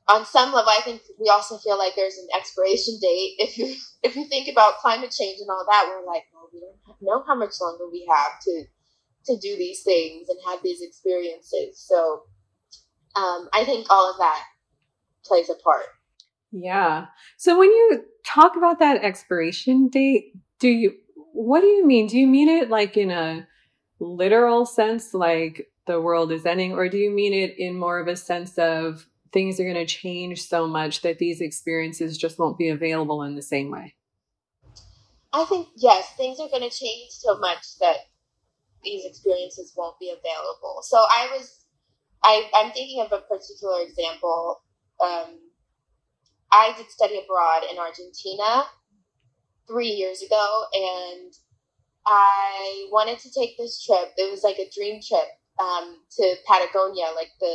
on 0.08 0.24
some 0.24 0.52
level, 0.52 0.70
I 0.70 0.80
think 0.82 1.02
we 1.20 1.28
also 1.28 1.58
feel 1.58 1.78
like 1.78 1.94
there's 1.94 2.16
an 2.16 2.28
expiration 2.34 2.98
date. 3.00 3.34
If 3.38 3.58
you 3.58 3.74
if 4.02 4.16
you 4.16 4.24
think 4.24 4.48
about 4.48 4.78
climate 4.78 5.14
change 5.16 5.38
and 5.40 5.50
all 5.50 5.66
that, 5.70 5.86
we're 5.88 6.06
like, 6.06 6.24
well, 6.32 6.48
we 6.52 6.60
don't 6.60 6.96
know 7.02 7.22
how 7.26 7.34
much 7.34 7.54
longer 7.60 7.84
we 7.90 8.08
have 8.10 8.40
to 8.42 8.64
to 9.26 9.36
do 9.36 9.56
these 9.56 9.82
things 9.82 10.28
and 10.28 10.38
have 10.46 10.62
these 10.62 10.80
experiences. 10.80 11.84
So 11.86 12.22
um, 13.16 13.48
I 13.52 13.64
think 13.64 13.86
all 13.90 14.10
of 14.10 14.18
that 14.18 14.42
plays 15.24 15.50
a 15.50 15.54
part. 15.62 15.84
Yeah. 16.50 17.06
So 17.36 17.58
when 17.58 17.68
you 17.68 18.04
talk 18.24 18.56
about 18.56 18.78
that 18.78 19.04
expiration 19.04 19.88
date, 19.88 20.32
do 20.58 20.68
you 20.68 20.94
what 21.38 21.60
do 21.60 21.68
you 21.68 21.86
mean? 21.86 22.08
Do 22.08 22.18
you 22.18 22.26
mean 22.26 22.48
it 22.48 22.68
like 22.68 22.96
in 22.96 23.12
a 23.12 23.46
literal 24.00 24.66
sense, 24.66 25.14
like 25.14 25.70
the 25.86 26.00
world 26.00 26.32
is 26.32 26.44
ending, 26.44 26.72
or 26.72 26.88
do 26.88 26.96
you 26.96 27.12
mean 27.12 27.32
it 27.32 27.56
in 27.56 27.78
more 27.78 28.00
of 28.00 28.08
a 28.08 28.16
sense 28.16 28.58
of 28.58 29.06
things 29.32 29.60
are 29.60 29.64
going 29.64 29.74
to 29.74 29.86
change 29.86 30.42
so 30.42 30.66
much 30.66 31.02
that 31.02 31.18
these 31.18 31.40
experiences 31.40 32.18
just 32.18 32.40
won't 32.40 32.58
be 32.58 32.70
available 32.70 33.22
in 33.22 33.36
the 33.36 33.42
same 33.42 33.70
way? 33.70 33.94
I 35.32 35.44
think, 35.44 35.68
yes, 35.76 36.12
things 36.16 36.40
are 36.40 36.48
going 36.48 36.68
to 36.68 36.76
change 36.76 37.10
so 37.10 37.38
much 37.38 37.78
that 37.78 37.98
these 38.82 39.06
experiences 39.06 39.72
won't 39.76 39.98
be 40.00 40.10
available. 40.10 40.80
So 40.82 40.96
I 40.96 41.28
was, 41.36 41.66
I, 42.24 42.50
I'm 42.56 42.72
thinking 42.72 43.00
of 43.00 43.12
a 43.12 43.20
particular 43.20 43.82
example. 43.82 44.60
Um, 45.00 45.38
I 46.50 46.74
did 46.76 46.90
study 46.90 47.20
abroad 47.22 47.62
in 47.70 47.78
Argentina 47.78 48.64
three 49.68 49.90
years 49.90 50.22
ago, 50.22 50.64
and 50.72 51.32
I 52.06 52.88
wanted 52.90 53.18
to 53.20 53.30
take 53.30 53.56
this 53.56 53.84
trip. 53.84 54.12
It 54.16 54.30
was 54.30 54.42
like 54.42 54.58
a 54.58 54.70
dream 54.74 55.00
trip 55.06 55.28
um, 55.60 55.98
to 56.16 56.36
Patagonia, 56.46 57.06
like 57.14 57.30
the 57.40 57.54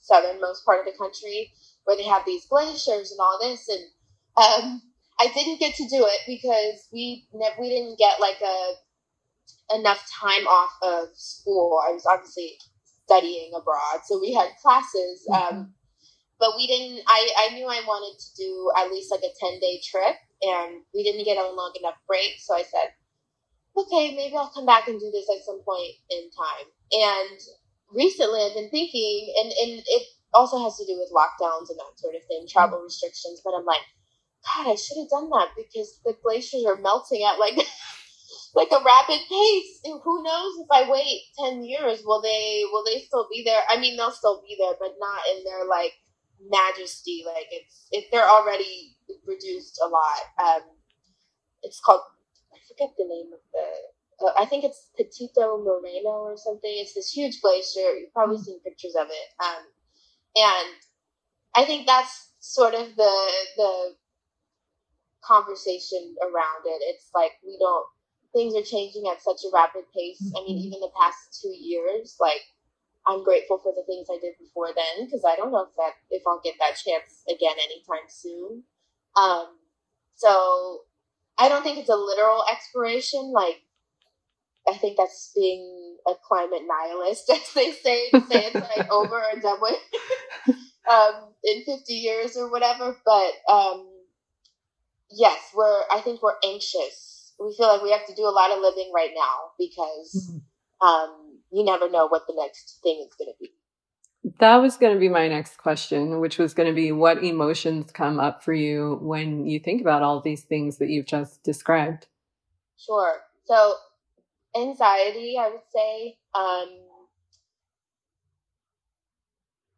southernmost 0.00 0.64
part 0.64 0.80
of 0.80 0.92
the 0.92 0.98
country 0.98 1.52
where 1.84 1.96
they 1.96 2.04
have 2.04 2.24
these 2.24 2.46
glaciers 2.46 3.10
and 3.10 3.20
all 3.20 3.38
this. 3.40 3.68
And 3.68 3.84
um, 4.36 4.82
I 5.20 5.28
didn't 5.34 5.60
get 5.60 5.74
to 5.76 5.88
do 5.88 6.06
it 6.06 6.20
because 6.26 6.88
we 6.92 7.26
we 7.32 7.68
didn't 7.68 7.98
get 7.98 8.20
like 8.20 8.40
a 8.40 9.76
enough 9.76 10.08
time 10.20 10.46
off 10.46 10.72
of 10.82 11.08
school. 11.14 11.80
I 11.86 11.92
was 11.92 12.06
obviously 12.06 12.56
studying 13.04 13.52
abroad, 13.54 14.00
so 14.06 14.18
we 14.20 14.32
had 14.32 14.48
classes. 14.62 15.26
Mm-hmm. 15.28 15.56
Um, 15.56 15.74
but 16.40 16.56
we 16.56 16.66
didn't. 16.66 17.04
I 17.06 17.28
I 17.46 17.54
knew 17.54 17.66
I 17.68 17.84
wanted 17.86 18.18
to 18.18 18.28
do 18.34 18.72
at 18.80 18.90
least 18.90 19.12
like 19.12 19.20
a 19.20 19.36
ten 19.38 19.60
day 19.60 19.80
trip, 19.84 20.16
and 20.42 20.82
we 20.94 21.04
didn't 21.04 21.28
get 21.28 21.36
a 21.36 21.52
long 21.52 21.72
enough 21.78 22.00
break. 22.08 22.40
So 22.40 22.56
I 22.56 22.64
said, 22.64 22.96
okay, 23.76 24.16
maybe 24.16 24.34
I'll 24.34 24.50
come 24.50 24.66
back 24.66 24.88
and 24.88 24.98
do 24.98 25.10
this 25.12 25.28
at 25.28 25.44
some 25.44 25.60
point 25.62 25.94
in 26.10 26.30
time. 26.32 26.66
And 26.92 27.38
recently 27.92 28.40
I've 28.40 28.54
been 28.54 28.70
thinking, 28.70 29.34
and, 29.38 29.52
and 29.52 29.82
it 29.84 30.02
also 30.32 30.62
has 30.64 30.76
to 30.78 30.86
do 30.86 30.96
with 30.98 31.12
lockdowns 31.14 31.70
and 31.70 31.78
that 31.78 31.98
sort 31.98 32.14
of 32.14 32.24
thing, 32.26 32.46
travel 32.48 32.78
mm-hmm. 32.78 32.90
restrictions. 32.90 33.40
But 33.44 33.54
I'm 33.54 33.64
like, 33.64 33.84
God, 34.40 34.72
I 34.72 34.74
should 34.74 34.98
have 34.98 35.12
done 35.12 35.28
that 35.30 35.52
because 35.56 36.00
the 36.04 36.16
glaciers 36.24 36.64
are 36.64 36.80
melting 36.80 37.22
at 37.22 37.38
like 37.38 37.54
like 38.54 38.72
a 38.72 38.84
rapid 38.84 39.20
pace. 39.28 39.72
And 39.84 40.00
who 40.02 40.22
knows 40.24 40.56
if 40.58 40.70
I 40.72 40.88
wait 40.88 41.28
ten 41.38 41.64
years, 41.64 42.02
will 42.04 42.22
they 42.22 42.64
will 42.72 42.84
they 42.84 43.00
still 43.00 43.28
be 43.30 43.44
there? 43.44 43.62
I 43.68 43.78
mean, 43.78 43.96
they'll 43.96 44.10
still 44.10 44.42
be 44.42 44.56
there, 44.58 44.74
but 44.80 44.96
not 44.98 45.20
in 45.36 45.44
their 45.44 45.68
like 45.68 45.92
majesty. 46.48 47.24
Like 47.26 47.46
it's 47.50 47.88
if 47.90 48.10
they're 48.10 48.28
already 48.28 48.96
reduced 49.26 49.80
a 49.84 49.88
lot. 49.88 50.20
Um, 50.42 50.62
it's 51.62 51.80
called 51.80 52.00
I 52.52 52.58
forget 52.68 52.94
the 52.96 53.04
name 53.04 53.30
of 53.32 53.40
the. 53.52 54.26
Uh, 54.26 54.32
I 54.38 54.44
think 54.44 54.64
it's 54.64 54.90
Perito 54.98 55.64
Moreno 55.64 56.28
or 56.28 56.36
something. 56.36 56.70
It's 56.70 56.94
this 56.94 57.10
huge 57.10 57.40
glacier. 57.40 57.96
You've 57.96 58.12
probably 58.12 58.36
mm. 58.36 58.44
seen 58.44 58.60
pictures 58.60 58.94
of 58.94 59.06
it. 59.08 59.28
Um, 59.42 59.64
and 60.36 60.76
I 61.56 61.64
think 61.64 61.86
that's 61.86 62.32
sort 62.40 62.74
of 62.74 62.96
the 62.96 63.14
the 63.56 63.94
conversation 65.24 66.14
around 66.22 66.64
it. 66.66 66.82
It's 66.84 67.08
like 67.14 67.32
we 67.44 67.56
don't 67.58 67.86
things 68.32 68.54
are 68.54 68.62
changing 68.62 69.04
at 69.10 69.22
such 69.22 69.42
a 69.44 69.52
rapid 69.52 69.84
pace. 69.94 70.22
Mm-hmm. 70.22 70.36
I 70.36 70.40
mean, 70.46 70.58
mm-hmm. 70.58 70.66
even 70.68 70.80
the 70.80 70.94
past 70.98 71.40
two 71.40 71.54
years, 71.54 72.16
like 72.20 72.42
I'm 73.06 73.24
grateful 73.24 73.58
for 73.58 73.72
the 73.72 73.84
things 73.86 74.08
I 74.10 74.18
did 74.20 74.34
before 74.38 74.68
then 74.74 75.06
because 75.06 75.24
I 75.26 75.36
don't 75.36 75.52
know 75.52 75.62
if 75.62 75.74
that 75.76 75.94
if 76.10 76.22
I'll 76.26 76.40
get 76.44 76.54
that 76.60 76.76
chance 76.76 77.22
again 77.28 77.56
anytime 77.64 78.08
soon. 78.08 78.64
Um, 79.20 79.56
so 80.14 80.80
I 81.38 81.48
don't 81.48 81.62
think 81.62 81.78
it's 81.78 81.88
a 81.88 81.96
literal 81.96 82.44
expiration. 82.50 83.32
Like 83.32 83.62
I 84.68 84.76
think 84.76 84.96
that's 84.96 85.32
being 85.34 85.96
a 86.06 86.12
climate 86.26 86.62
nihilist, 86.66 87.30
as 87.30 87.52
they 87.54 87.72
say, 87.72 88.10
to 88.10 88.20
say 88.20 88.50
it's 88.52 88.76
like 88.76 88.90
over 88.92 89.22
and 89.32 89.42
done 89.42 89.58
with 89.60 90.56
um, 90.90 91.32
in 91.44 91.64
50 91.64 91.92
years 91.92 92.36
or 92.36 92.50
whatever. 92.50 92.96
But 93.04 93.32
um, 93.50 93.88
yes, 95.10 95.38
we're. 95.54 95.82
I 95.90 96.00
think 96.00 96.22
we're 96.22 96.36
anxious. 96.44 97.32
We 97.40 97.54
feel 97.56 97.68
like 97.68 97.82
we 97.82 97.92
have 97.92 98.06
to 98.06 98.14
do 98.14 98.24
a 98.24 98.36
lot 98.36 98.50
of 98.50 98.60
living 98.60 98.92
right 98.94 99.12
now 99.14 99.52
because 99.58 100.30
mm-hmm. 100.30 100.86
um, 100.86 101.29
you 101.52 101.64
never 101.64 101.90
know 101.90 102.06
what 102.08 102.26
the 102.26 102.34
next 102.36 102.80
thing 102.82 103.04
is 103.06 103.14
going 103.14 103.32
to 103.32 103.38
be. 103.40 103.52
That 104.38 104.56
was 104.56 104.76
going 104.76 104.94
to 104.94 105.00
be 105.00 105.08
my 105.08 105.28
next 105.28 105.56
question, 105.56 106.20
which 106.20 106.38
was 106.38 106.54
going 106.54 106.68
to 106.68 106.74
be 106.74 106.92
what 106.92 107.24
emotions 107.24 107.90
come 107.90 108.20
up 108.20 108.44
for 108.44 108.52
you 108.52 108.98
when 109.00 109.46
you 109.46 109.58
think 109.58 109.80
about 109.80 110.02
all 110.02 110.20
these 110.20 110.42
things 110.42 110.78
that 110.78 110.90
you've 110.90 111.06
just 111.06 111.42
described? 111.42 112.06
Sure. 112.76 113.20
So, 113.44 113.74
anxiety, 114.54 115.36
I 115.38 115.48
would 115.48 115.60
say. 115.74 116.18
Um, 116.34 116.68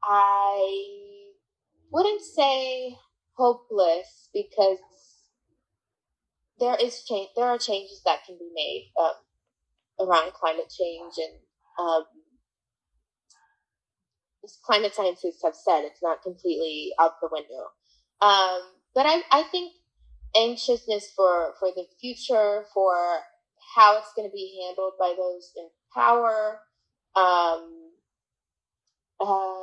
I 0.03 0.87
wouldn't 1.93 2.23
say 2.23 2.97
hopeless 3.35 4.29
because 4.35 4.79
there 6.59 6.77
is 6.81 7.05
change. 7.05 7.31
There 7.37 7.47
are 7.47 7.59
changes 7.59 8.03
that 8.05 8.25
can 8.27 8.37
be 8.39 8.51
made 8.55 8.93
um, 9.01 10.09
around 10.09 10.33
climate 10.33 10.73
change 10.77 11.15
and 11.19 11.39
um, 11.79 12.05
climate 14.65 14.95
scientists 14.95 15.43
have 15.45 15.55
said 15.55 15.83
it's 15.85 16.03
not 16.03 16.23
completely 16.23 16.93
out 17.01 17.13
the 17.21 17.29
window. 17.31 17.69
Um, 18.21 18.61
but 18.95 19.07
I, 19.07 19.23
I 19.31 19.43
think 19.45 19.73
anxiousness 20.37 21.13
for, 21.15 21.55
for 21.59 21.69
the 21.75 21.85
future, 22.01 22.65
for 22.75 22.95
how 23.75 23.99
it's 23.99 24.13
going 24.15 24.29
to 24.29 24.33
be 24.33 24.63
handled 24.67 24.95
by 24.99 25.15
those 25.17 25.53
in 25.57 25.69
power, 25.95 26.61
um, 27.17 27.91
uh, 29.21 29.55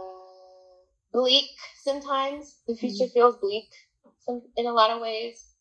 bleak 1.13 1.49
sometimes. 1.83 2.61
The 2.67 2.75
future 2.75 3.05
mm-hmm. 3.05 3.13
feels 3.13 3.37
bleak 3.37 3.69
some, 4.25 4.41
in 4.55 4.65
a 4.65 4.73
lot 4.73 4.91
of 4.91 5.01
ways. 5.01 5.53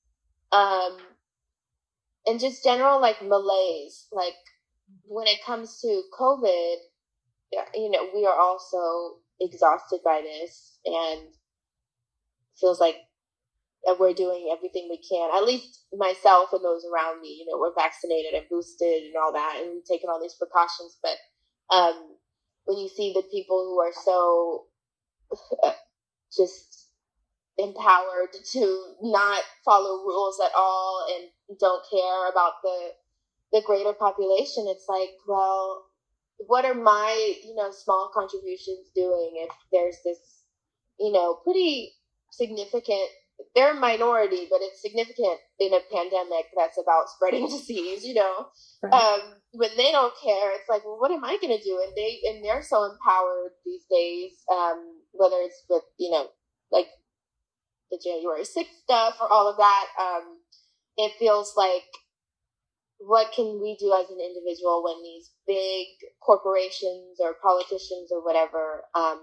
Um, 0.53 0.99
and 2.27 2.41
just 2.41 2.65
general 2.65 3.01
like 3.01 3.23
malaise, 3.23 4.07
like 4.13 4.35
when 5.09 5.27
it 5.27 5.45
comes 5.45 5.81
to 5.81 6.03
COVID, 6.19 6.77
you 7.75 7.91
know, 7.91 8.09
we 8.15 8.27
are 8.27 8.39
also 8.39 9.17
exhausted 9.41 10.01
by 10.05 10.21
this 10.23 10.79
and 10.85 11.29
feels 12.61 12.81
like 12.81 12.97
we're 13.99 14.13
doing 14.13 14.51
everything 14.53 14.89
we 14.91 15.01
can. 15.09 15.31
At 15.35 15.45
least 15.45 15.85
myself 15.97 16.51
and 16.53 16.63
those 16.63 16.85
around 16.85 17.21
me, 17.21 17.41
you 17.41 17.47
know, 17.51 17.59
we're 17.59 17.75
vaccinated 17.75 18.35
and 18.35 18.45
boosted 18.51 19.05
and 19.05 19.15
all 19.17 19.33
that, 19.33 19.61
and 19.61 19.73
we've 19.73 19.85
taken 19.85 20.11
all 20.11 20.21
these 20.21 20.35
precautions. 20.35 20.99
But 21.03 21.17
um, 21.75 22.17
when 22.67 22.79
you 22.79 22.89
see 22.89 23.13
the 23.15 23.23
people 23.31 23.65
who 23.65 23.81
are 23.81 23.93
so 24.05 24.67
just 26.37 26.87
empowered 27.57 28.29
to 28.53 28.95
not 29.03 29.43
follow 29.65 30.05
rules 30.05 30.39
at 30.45 30.53
all 30.57 31.07
and 31.17 31.59
don't 31.59 31.83
care 31.91 32.31
about 32.31 32.53
the 32.63 32.91
the 33.53 33.63
greater 33.65 33.93
population, 33.93 34.67
it's 34.69 34.87
like, 34.89 35.11
well, 35.27 35.89
what 36.47 36.65
are 36.65 36.75
my 36.75 37.35
you 37.45 37.55
know 37.55 37.71
small 37.71 38.11
contributions 38.15 38.91
doing 38.95 39.45
if 39.45 39.51
there's 39.73 39.97
this 40.05 40.45
you 40.99 41.13
know 41.13 41.39
pretty 41.45 41.93
significant 42.31 43.09
they're 43.55 43.77
a 43.77 43.81
minority 43.81 44.47
but 44.51 44.61
it's 44.63 44.83
significant 44.83 45.39
in 45.59 45.73
a 45.73 45.81
pandemic 45.93 46.47
that's 46.57 46.79
about 46.79 47.09
spreading 47.17 47.47
disease 47.49 48.05
you 48.05 48.15
know 48.15 48.47
right. 48.83 48.93
um, 48.93 49.21
when 49.53 49.71
they 49.77 49.91
don't 49.91 50.15
care 50.23 50.53
it's 50.53 50.69
like 50.69 50.85
well 50.85 50.99
what 50.99 51.11
am 51.11 51.25
i 51.25 51.37
going 51.41 51.57
to 51.57 51.65
do 51.65 51.81
and 51.85 51.97
they 51.97 52.21
and 52.29 52.45
they're 52.45 52.63
so 52.63 52.85
empowered 52.85 53.53
these 53.65 53.85
days 53.91 54.33
um, 54.53 55.01
whether 55.13 55.37
it's 55.41 55.65
with 55.69 55.83
you 55.99 56.11
know 56.11 56.29
like 56.71 56.87
the 57.91 58.01
january 58.03 58.43
6th 58.43 58.83
stuff 58.85 59.17
or 59.21 59.33
all 59.33 59.51
of 59.51 59.57
that 59.57 59.87
um, 60.01 60.39
it 60.97 61.13
feels 61.19 61.55
like 61.57 61.85
what 62.99 63.33
can 63.33 63.61
we 63.63 63.77
do 63.77 63.95
as 63.95 64.11
an 64.11 64.19
individual 64.21 64.83
when 64.85 65.03
these 65.03 65.31
big 65.47 65.87
corporations 66.21 67.19
or 67.21 67.35
politicians 67.43 68.11
or 68.11 68.25
whatever 68.25 68.83
um, 68.95 69.21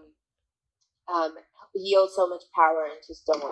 um, 1.14 1.34
yield 1.76 2.10
so 2.14 2.28
much 2.28 2.44
power 2.56 2.86
and 2.86 3.02
just 3.06 3.26
don't 3.26 3.44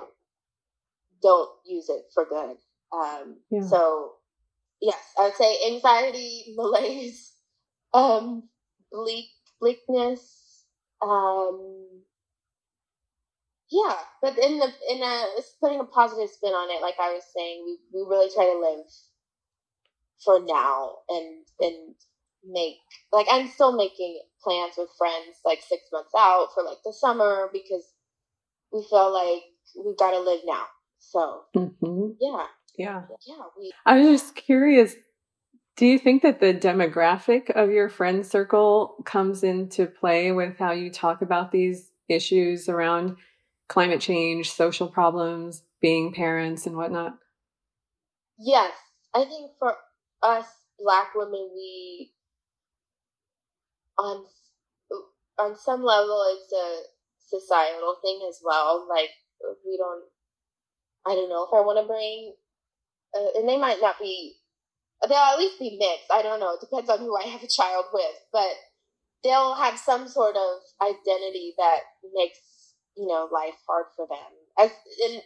don't 1.21 1.49
use 1.65 1.89
it 1.89 2.03
for 2.13 2.25
good. 2.25 2.57
Um, 2.91 3.37
yeah. 3.49 3.67
So 3.67 4.13
yes, 4.81 4.99
I 5.17 5.25
would 5.25 5.35
say 5.35 5.73
anxiety, 5.73 6.53
malaise, 6.55 7.33
um, 7.93 8.49
bleak 8.91 9.29
bleakness. 9.59 10.65
Um, 11.01 11.87
yeah, 13.69 13.95
but 14.21 14.37
in 14.37 14.59
the 14.59 14.71
in 14.89 15.01
a 15.01 15.25
putting 15.59 15.79
a 15.79 15.85
positive 15.85 16.29
spin 16.29 16.51
on 16.51 16.69
it, 16.69 16.81
like 16.81 16.95
I 16.99 17.13
was 17.13 17.23
saying, 17.35 17.63
we 17.65 17.79
we 17.93 18.07
really 18.07 18.29
try 18.33 18.45
to 18.45 18.59
live 18.59 18.85
for 20.23 20.39
now 20.45 20.97
and 21.09 21.45
and 21.59 21.95
make 22.45 22.77
like 23.11 23.27
I'm 23.31 23.47
still 23.49 23.75
making 23.75 24.21
plans 24.43 24.73
with 24.77 24.89
friends 24.97 25.37
like 25.45 25.59
six 25.61 25.83
months 25.91 26.11
out 26.17 26.49
for 26.53 26.63
like 26.63 26.77
the 26.83 26.93
summer 26.93 27.49
because 27.51 27.85
we 28.71 28.85
feel 28.89 29.13
like 29.13 29.43
we've 29.85 29.97
got 29.97 30.11
to 30.11 30.19
live 30.19 30.41
now. 30.45 30.65
So 30.99 31.43
mm-hmm. 31.55 32.11
yeah, 32.19 32.45
yeah, 32.77 33.01
yeah. 33.27 33.43
We, 33.57 33.71
I 33.85 33.99
was 33.99 34.21
just 34.21 34.35
curious. 34.35 34.95
Do 35.75 35.85
you 35.87 35.97
think 35.97 36.21
that 36.21 36.39
the 36.39 36.53
demographic 36.53 37.49
of 37.51 37.71
your 37.71 37.89
friend 37.89 38.25
circle 38.25 38.95
comes 39.05 39.43
into 39.43 39.87
play 39.87 40.31
with 40.31 40.57
how 40.59 40.71
you 40.71 40.91
talk 40.91 41.21
about 41.21 41.51
these 41.51 41.89
issues 42.07 42.69
around 42.69 43.17
climate 43.69 44.01
change, 44.01 44.51
social 44.51 44.87
problems, 44.87 45.63
being 45.81 46.13
parents, 46.13 46.67
and 46.67 46.75
whatnot? 46.75 47.17
Yes, 48.37 48.71
I 49.15 49.25
think 49.25 49.51
for 49.57 49.75
us 50.23 50.47
black 50.79 51.13
women, 51.15 51.51
we 51.55 52.11
on 53.97 54.25
on 55.39 55.55
some 55.57 55.83
level 55.83 56.23
it's 56.35 56.51
a 56.53 57.37
societal 57.37 57.95
thing 58.01 58.21
as 58.29 58.39
well. 58.43 58.87
Like 58.89 59.09
we 59.65 59.77
don't, 59.77 60.03
I 61.05 61.15
don't 61.15 61.29
know 61.29 61.43
if 61.43 61.53
I 61.53 61.65
want 61.65 61.79
to 61.79 61.87
bring, 61.87 62.33
uh, 63.15 63.39
and 63.39 63.47
they 63.49 63.57
might 63.57 63.81
not 63.81 63.99
be. 63.99 64.35
They'll 65.07 65.17
at 65.17 65.37
least 65.37 65.59
be 65.59 65.77
mixed. 65.77 66.11
I 66.11 66.21
don't 66.21 66.39
know. 66.39 66.53
It 66.53 66.61
depends 66.61 66.89
on 66.89 66.99
who 66.99 67.17
I 67.17 67.23
have 67.27 67.43
a 67.43 67.47
child 67.47 67.85
with, 67.93 68.15
but 68.31 68.55
they'll 69.23 69.55
have 69.55 69.77
some 69.77 70.07
sort 70.07 70.35
of 70.37 70.59
identity 70.81 71.53
that 71.57 71.79
makes 72.13 72.39
you 72.97 73.07
know 73.07 73.29
life 73.31 73.55
hard 73.67 73.87
for 73.95 74.07
them. 74.07 74.31
As 74.59 74.71
in 75.05 75.21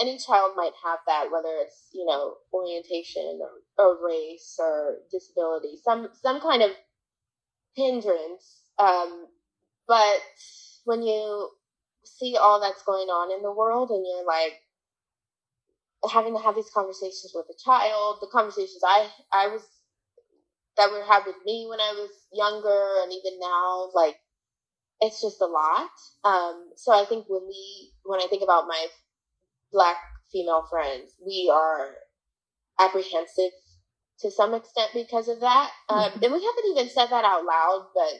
any 0.00 0.18
child 0.18 0.52
might 0.56 0.72
have 0.84 0.98
that, 1.06 1.30
whether 1.32 1.54
it's 1.60 1.88
you 1.92 2.04
know 2.06 2.34
orientation 2.52 3.40
or, 3.40 3.50
or 3.84 4.06
race 4.06 4.56
or 4.58 4.98
disability, 5.10 5.78
some 5.82 6.08
some 6.22 6.40
kind 6.40 6.62
of 6.62 6.70
hindrance. 7.74 8.62
Um, 8.78 9.26
but 9.88 10.20
when 10.84 11.02
you 11.02 11.50
see 12.04 12.36
all 12.36 12.60
that's 12.60 12.82
going 12.82 13.08
on 13.08 13.36
in 13.36 13.42
the 13.42 13.52
world, 13.52 13.90
and 13.90 14.04
you're 14.06 14.26
like 14.26 14.54
having 16.12 16.34
to 16.34 16.42
have 16.42 16.54
these 16.54 16.70
conversations 16.72 17.32
with 17.34 17.46
a 17.50 17.58
child, 17.62 18.18
the 18.20 18.28
conversations 18.32 18.82
I 18.86 19.08
I 19.32 19.48
was 19.48 19.62
that 20.76 20.90
were 20.90 21.04
having 21.04 21.34
me 21.44 21.66
when 21.68 21.80
I 21.80 21.92
was 21.92 22.10
younger, 22.32 23.02
and 23.02 23.12
even 23.12 23.40
now, 23.40 23.90
like 23.94 24.16
it's 25.00 25.20
just 25.20 25.40
a 25.40 25.46
lot. 25.46 25.90
Um, 26.24 26.70
so 26.76 26.92
I 26.92 27.04
think 27.06 27.24
when 27.28 27.42
we, 27.46 27.92
when 28.04 28.20
I 28.20 28.26
think 28.28 28.42
about 28.42 28.68
my 28.68 28.86
black 29.72 29.96
female 30.32 30.64
friends, 30.70 31.12
we 31.24 31.50
are 31.52 31.94
apprehensive 32.78 33.52
to 34.20 34.30
some 34.30 34.54
extent 34.54 34.90
because 34.94 35.28
of 35.28 35.40
that. 35.40 35.70
Um, 35.88 35.98
mm-hmm. 35.98 36.24
and 36.24 36.32
we 36.32 36.44
haven't 36.44 36.70
even 36.72 36.88
said 36.88 37.06
that 37.06 37.24
out 37.24 37.44
loud, 37.44 37.88
but 37.94 38.12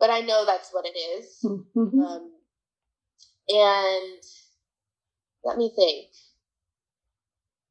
but 0.00 0.10
I 0.10 0.20
know 0.20 0.44
that's 0.44 0.70
what 0.72 0.86
it 0.86 0.96
is. 0.98 1.38
Mm-hmm. 1.44 2.00
Um, 2.00 2.30
and 3.48 4.22
let 5.44 5.56
me 5.56 5.72
think. 5.74 6.06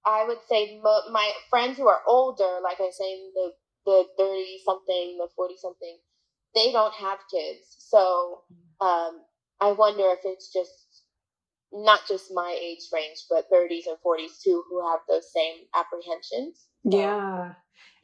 I 0.06 0.26
would 0.28 0.40
say 0.50 0.82
mo- 0.84 1.10
my 1.12 1.32
friends 1.50 1.78
who 1.78 1.88
are 1.88 2.02
older, 2.08 2.60
like 2.62 2.80
I 2.80 2.90
say, 2.92 3.22
the 3.34 3.52
the 3.86 4.04
thirty 4.18 4.60
something, 4.66 5.18
the 5.18 5.30
forty 5.36 5.56
something, 5.58 5.98
they 6.56 6.72
don't 6.72 6.94
have 6.94 7.20
kids. 7.32 7.76
So 7.80 8.42
um, 8.82 9.22
I 9.62 9.72
wonder 9.72 10.04
if 10.08 10.20
it's 10.26 10.52
just 10.52 10.83
not 11.74 12.02
just 12.08 12.32
my 12.34 12.58
age 12.62 12.84
range, 12.94 13.26
but 13.30 13.50
30s 13.52 13.88
and 13.88 13.98
40s 14.06 14.42
too, 14.44 14.64
who 14.70 14.88
have 14.90 15.00
those 15.10 15.32
same 15.34 15.56
apprehensions. 15.76 16.68
Yeah. 16.84 17.00
yeah. 17.00 17.54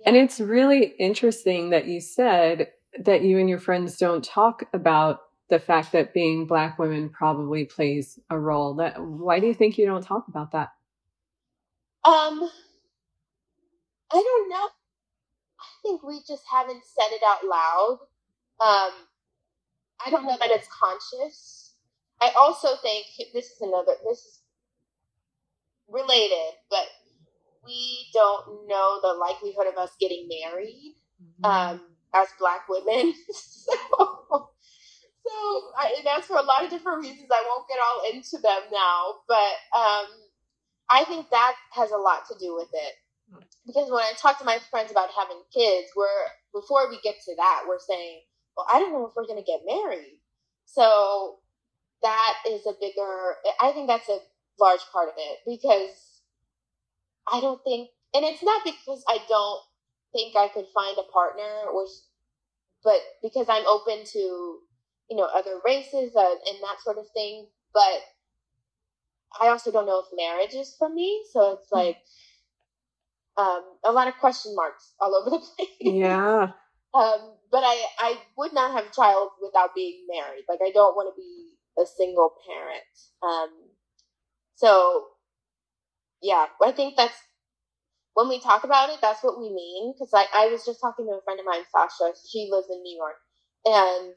And 0.06 0.16
it's 0.16 0.40
really 0.40 0.94
interesting 1.00 1.70
that 1.70 1.86
you 1.86 2.02
said 2.02 2.70
that 3.04 3.22
you 3.22 3.38
and 3.38 3.50
your 3.50 3.60
friends 3.60 3.98
don't 3.98 4.24
talk 4.24 4.64
about 4.74 5.20
the 5.50 5.60
fact 5.60 5.92
that 5.92 6.14
being 6.14 6.46
black 6.46 6.80
women 6.80 7.10
probably 7.10 7.66
plays 7.66 8.20
a 8.30 8.40
role. 8.40 8.76
That 8.76 9.02
why 9.02 9.40
do 9.40 9.48
you 9.48 9.54
think 9.54 9.78
you 9.78 9.86
don't 9.86 10.04
talk 10.04 10.26
about 10.28 10.52
that? 10.52 10.70
Um 12.06 12.50
I 14.12 14.24
don't 14.24 14.50
know. 14.50 14.68
I 15.60 15.68
think 15.84 16.04
we 16.04 16.20
just 16.28 16.44
haven't 16.52 16.84
said 16.86 17.12
it 17.12 17.22
out 17.28 17.46
loud. 17.46 18.00
Um 18.62 18.94
I 20.06 20.10
don't 20.10 20.26
know 20.26 20.38
that 20.40 20.52
it's 20.52 20.68
conscious. 20.68 21.59
I 22.22 22.32
also 22.38 22.70
think 22.82 23.06
this 23.34 23.46
is 23.46 23.62
another 23.62 23.94
this 24.08 24.20
is 24.20 24.40
related, 25.88 26.54
but 26.70 26.88
we 27.66 28.08
don't 28.14 28.68
know 28.68 29.00
the 29.02 29.14
likelihood 29.14 29.68
of 29.68 29.78
us 29.78 29.92
getting 30.00 30.28
married 30.28 30.96
mm-hmm. 31.22 31.46
um, 31.46 31.82
as 32.14 32.28
black 32.40 32.68
women. 32.70 33.14
so, 33.32 33.70
so 34.30 35.34
I, 35.78 35.96
and 35.98 36.06
that's 36.06 36.28
for 36.28 36.38
a 36.38 36.44
lot 36.44 36.64
of 36.64 36.70
different 36.70 37.02
reasons. 37.02 37.30
I 37.32 37.44
won't 37.48 37.68
get 37.68 37.80
all 37.80 38.12
into 38.12 38.38
them 38.42 38.62
now, 38.72 39.16
but 39.28 39.78
um, 39.78 40.08
I 40.90 41.04
think 41.06 41.30
that 41.30 41.56
has 41.74 41.92
a 41.92 41.98
lot 41.98 42.24
to 42.30 42.36
do 42.40 42.56
with 42.56 42.70
it. 42.74 42.94
Because 43.66 43.92
when 43.92 44.02
I 44.02 44.14
talk 44.18 44.40
to 44.40 44.46
my 44.46 44.58
friends 44.72 44.90
about 44.90 45.10
having 45.16 45.42
kids, 45.54 45.90
we're 45.96 46.08
before 46.52 46.90
we 46.90 47.00
get 47.04 47.16
to 47.26 47.36
that, 47.36 47.66
we're 47.68 47.78
saying, 47.78 48.22
"Well, 48.58 48.66
I 48.68 48.80
don't 48.80 48.92
know 48.92 49.06
if 49.06 49.14
we're 49.16 49.28
going 49.28 49.38
to 49.38 49.46
get 49.46 49.62
married." 49.68 50.20
So 50.66 51.38
that 52.02 52.34
is 52.50 52.66
a 52.66 52.74
bigger. 52.80 53.36
I 53.62 53.72
think 53.72 53.88
that's 53.88 54.10
a 54.10 54.20
large 54.60 54.82
part 54.92 55.10
of 55.10 55.16
it 55.18 55.40
because 55.46 56.22
I 57.32 57.40
don't 57.42 57.62
think, 57.64 57.90
and 58.14 58.26
it's 58.26 58.44
not 58.44 58.64
because 58.64 59.04
I 59.08 59.20
don't 59.28 59.62
think 60.14 60.36
I 60.36 60.48
could 60.48 60.66
find 60.74 60.98
a 60.98 61.12
partner, 61.12 61.70
or, 61.74 61.86
but 62.84 63.00
because 63.22 63.48
I'm 63.50 63.66
open 63.68 64.04
to, 64.14 64.20
you 65.10 65.18
know, 65.18 65.28
other 65.34 65.60
races 65.66 66.16
uh, 66.16 66.22
and 66.22 66.58
that 66.62 66.82
sort 66.84 66.98
of 66.98 67.06
thing. 67.14 67.48
But 67.74 68.02
I 69.40 69.50
also 69.50 69.72
don't 69.72 69.86
know 69.86 70.02
if 70.02 70.18
marriage 70.18 70.56
is 70.56 70.76
for 70.78 70.90
me, 70.90 71.24
so 71.32 71.60
it's 71.60 71.70
hmm. 71.72 71.78
like 71.78 71.98
um, 73.38 73.64
a 73.86 73.92
lot 73.92 74.08
of 74.08 74.16
question 74.20 74.56
marks 74.56 74.94
all 75.00 75.16
over 75.16 75.30
the 75.30 75.40
place. 75.58 75.70
Yeah. 75.80 76.52
um, 76.94 77.34
but 77.52 77.64
I, 77.64 77.86
I 78.00 78.18
would 78.38 78.54
not 78.54 78.72
have 78.74 78.92
a 78.92 78.96
child 78.96 79.30
without 79.42 79.76
being 79.76 80.06
married. 80.12 80.46
Like 80.50 80.60
I 80.62 80.72
don't 80.72 80.96
want 80.96 81.14
to 81.14 81.20
be 81.20 81.49
a 81.82 81.86
single 81.86 82.34
parent. 82.48 82.84
Um, 83.24 83.50
so 84.56 85.08
yeah, 86.22 86.48
I 86.64 86.72
think 86.72 86.96
that's 86.98 87.16
when 88.14 88.28
we 88.28 88.40
talk 88.40 88.64
about 88.64 88.90
it, 88.90 89.00
that's 89.02 89.24
what 89.24 89.40
we 89.40 89.50
mean. 89.50 89.94
Because 89.94 90.14
I, 90.14 90.26
I 90.36 90.48
was 90.48 90.66
just 90.66 90.82
talking 90.82 91.06
to 91.06 91.14
a 91.14 91.22
friend 91.24 91.40
of 91.40 91.46
mine, 91.46 91.64
Sasha. 91.72 92.14
She 92.30 92.50
lives 92.52 92.68
in 92.70 92.82
New 92.84 92.98
York, 92.98 93.16
and 93.66 94.14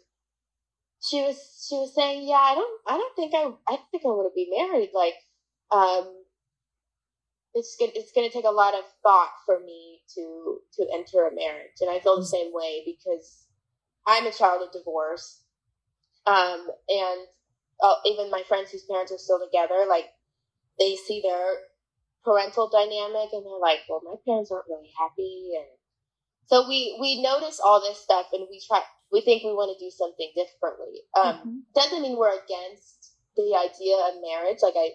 she 1.03 1.23
was 1.23 1.67
she 1.69 1.77
was 1.77 1.95
saying, 1.95 2.27
yeah, 2.27 2.41
I 2.41 2.55
don't 2.55 2.81
I 2.87 2.97
don't 2.97 3.17
think 3.17 3.35
I 3.35 3.51
I 3.73 3.79
think 3.91 4.03
I 4.05 4.09
want 4.09 4.31
to 4.31 4.35
be 4.35 4.53
married. 4.57 4.91
Like, 4.95 5.15
um, 5.71 6.25
it's 7.55 7.77
gonna 7.79 7.93
it's 7.95 8.13
gonna 8.13 8.31
take 8.31 8.45
a 8.45 8.51
lot 8.51 8.75
of 8.75 8.85
thought 9.03 9.33
for 9.47 9.61
me 9.61 10.01
to 10.15 10.59
to 10.75 10.87
enter 10.95 11.27
a 11.27 11.35
marriage, 11.35 11.79
and 11.81 11.91
I 11.91 12.01
feel 12.01 12.17
the 12.19 12.27
same 12.27 12.51
way 12.53 12.83
because 12.85 13.47
I'm 14.07 14.27
a 14.27 14.33
child 14.33 14.63
of 14.63 14.73
divorce, 14.73 15.43
um, 16.27 16.67
and 16.89 17.21
uh, 17.83 17.97
even 18.07 18.31
my 18.31 18.43
friends 18.47 18.71
whose 18.71 18.85
parents 18.85 19.13
are 19.13 19.19
still 19.19 19.41
together, 19.43 19.85
like 19.89 20.07
they 20.79 20.97
see 20.97 21.21
their 21.21 21.59
parental 22.25 22.71
dynamic 22.71 23.31
and 23.33 23.45
they're 23.45 23.61
like, 23.61 23.81
well, 23.89 24.01
my 24.05 24.15
parents 24.25 24.51
aren't 24.51 24.71
really 24.71 24.91
happy. 24.97 25.53
And 25.59 25.67
so 26.47 26.69
we, 26.69 26.97
we 27.01 27.23
notice 27.23 27.61
all 27.61 27.81
this 27.81 27.99
stuff 27.99 28.27
and 28.33 28.47
we 28.49 28.63
try, 28.67 28.81
we 29.11 29.21
think 29.21 29.43
we 29.43 29.53
want 29.53 29.77
to 29.77 29.85
do 29.85 29.91
something 29.91 30.31
differently. 30.35 31.03
Um, 31.19 31.35
mm-hmm. 31.35 31.59
doesn't 31.75 32.03
mean 32.03 32.17
we're 32.17 32.39
against 32.39 33.15
the 33.37 33.59
idea 33.59 33.97
of 33.99 34.23
marriage. 34.23 34.59
Like 34.63 34.75
I, 34.77 34.91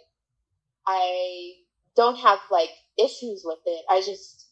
I 0.88 1.52
don't 1.96 2.18
have 2.18 2.40
like 2.50 2.72
issues 2.98 3.44
with 3.44 3.60
it. 3.66 3.84
I 3.90 4.00
just, 4.00 4.48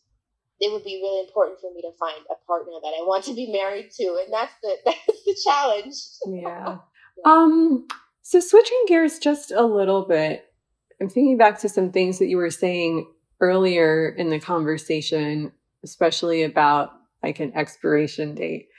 it 0.60 0.72
would 0.72 0.84
be 0.84 1.00
really 1.02 1.28
important 1.28 1.60
for 1.60 1.74
me 1.74 1.82
to 1.82 1.92
find 1.98 2.20
a 2.30 2.36
partner 2.48 2.74
that 2.84 2.96
I 2.96 3.04
want 3.08 3.24
to 3.26 3.34
be 3.34 3.52
married 3.56 3.92
to. 3.96 4.20
And 4.24 4.34
that's 4.34 4.54
the, 4.62 4.76
that's 4.86 5.24
the 5.26 5.38
challenge. 5.44 5.96
Yeah. 6.28 6.78
Um, 7.24 7.88
so 8.26 8.40
switching 8.40 8.86
gears 8.88 9.20
just 9.20 9.52
a 9.52 9.62
little 9.62 10.04
bit, 10.04 10.52
I'm 11.00 11.10
thinking 11.10 11.38
back 11.38 11.60
to 11.60 11.70
some 11.70 11.92
things 11.92 12.18
that 12.18 12.26
you 12.26 12.38
were 12.38 12.50
saying 12.50 13.08
earlier 13.40 14.10
in 14.10 14.32
the 14.32 14.40
conversation, 14.40 15.52
especially 15.84 16.42
about 16.42 16.90
like 17.22 17.40
an 17.40 17.56
expiration 17.56 18.34
date. 18.34 18.70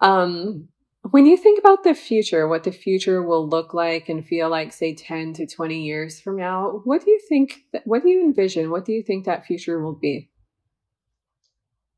Um, 0.00 0.70
when 1.08 1.24
you 1.24 1.36
think 1.36 1.60
about 1.60 1.84
the 1.84 1.94
future, 1.94 2.48
what 2.48 2.64
the 2.64 2.72
future 2.72 3.22
will 3.22 3.48
look 3.48 3.74
like 3.74 4.08
and 4.08 4.26
feel 4.26 4.50
like, 4.50 4.72
say, 4.72 4.96
10 4.96 5.34
to 5.34 5.46
20 5.46 5.84
years 5.84 6.20
from 6.20 6.36
now, 6.36 6.80
what 6.82 7.04
do 7.04 7.12
you 7.12 7.20
think, 7.28 7.62
what 7.84 8.02
do 8.02 8.08
you 8.08 8.24
envision? 8.24 8.72
What 8.72 8.86
do 8.86 8.92
you 8.92 9.04
think 9.04 9.24
that 9.26 9.46
future 9.46 9.80
will 9.80 9.94
be? 9.94 10.30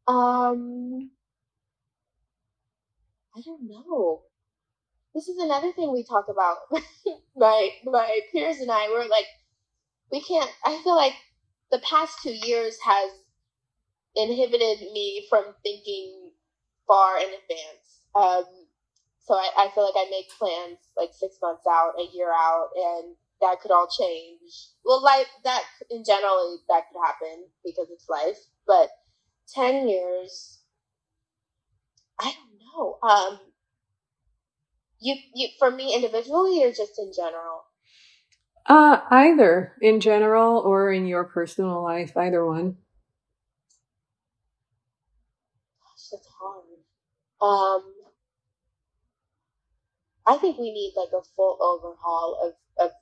Um, 0.06 1.10
I 3.34 3.40
don't 3.40 3.62
know. 3.66 4.24
This 5.14 5.28
is 5.28 5.38
another 5.38 5.72
thing 5.72 5.92
we 5.92 6.04
talk 6.04 6.26
about. 6.28 6.58
my 7.36 7.70
my 7.84 8.20
peers 8.32 8.58
and 8.58 8.70
I 8.70 8.88
were 8.90 9.06
like, 9.08 9.26
we 10.12 10.20
can't 10.20 10.50
i 10.64 10.78
feel 10.84 10.94
like 10.94 11.14
the 11.72 11.80
past 11.80 12.18
two 12.22 12.34
years 12.46 12.76
has 12.84 13.10
inhibited 14.14 14.92
me 14.92 15.26
from 15.30 15.44
thinking 15.62 16.30
far 16.86 17.16
in 17.16 17.24
advance. 17.24 18.02
Um, 18.14 18.44
so 19.20 19.34
I, 19.34 19.48
I 19.56 19.68
feel 19.74 19.84
like 19.84 19.94
i 19.96 20.10
make 20.10 20.28
plans 20.38 20.78
like 20.98 21.10
six 21.14 21.36
months 21.40 21.64
out 21.70 21.94
a 21.98 22.14
year 22.14 22.30
out 22.30 22.68
and 22.76 23.16
that 23.40 23.60
could 23.60 23.70
all 23.70 23.88
change. 23.88 24.68
Well 24.84 25.02
life 25.02 25.28
that 25.44 25.62
in 25.90 26.04
general 26.04 26.60
that 26.68 26.84
could 26.92 27.00
happen 27.02 27.46
because 27.64 27.88
it's 27.90 28.08
life 28.08 28.38
but 28.66 28.90
10 29.54 29.88
years 29.88 30.60
i 32.20 32.24
don't 32.32 32.58
know. 32.76 32.98
Um 33.02 33.38
you 35.02 35.16
you 35.34 35.48
for 35.58 35.70
me 35.70 35.94
individually 35.94 36.64
or 36.64 36.70
just 36.70 36.98
in 36.98 37.12
general 37.14 37.64
uh, 38.66 39.00
either 39.10 39.72
in 39.80 40.00
general 40.00 40.58
or 40.58 40.92
in 40.92 41.06
your 41.06 41.24
personal 41.24 41.82
life, 41.82 42.16
either 42.16 42.44
one. 42.46 42.76
Gosh, 45.82 46.08
that's 46.12 46.28
hard. 46.40 46.64
Um, 47.40 47.92
I 50.26 50.36
think 50.38 50.58
we 50.58 50.72
need 50.72 50.94
like 50.96 51.08
a 51.08 51.24
full 51.34 51.58
overhaul 51.60 52.54
of, 52.78 52.84
of 52.86 52.92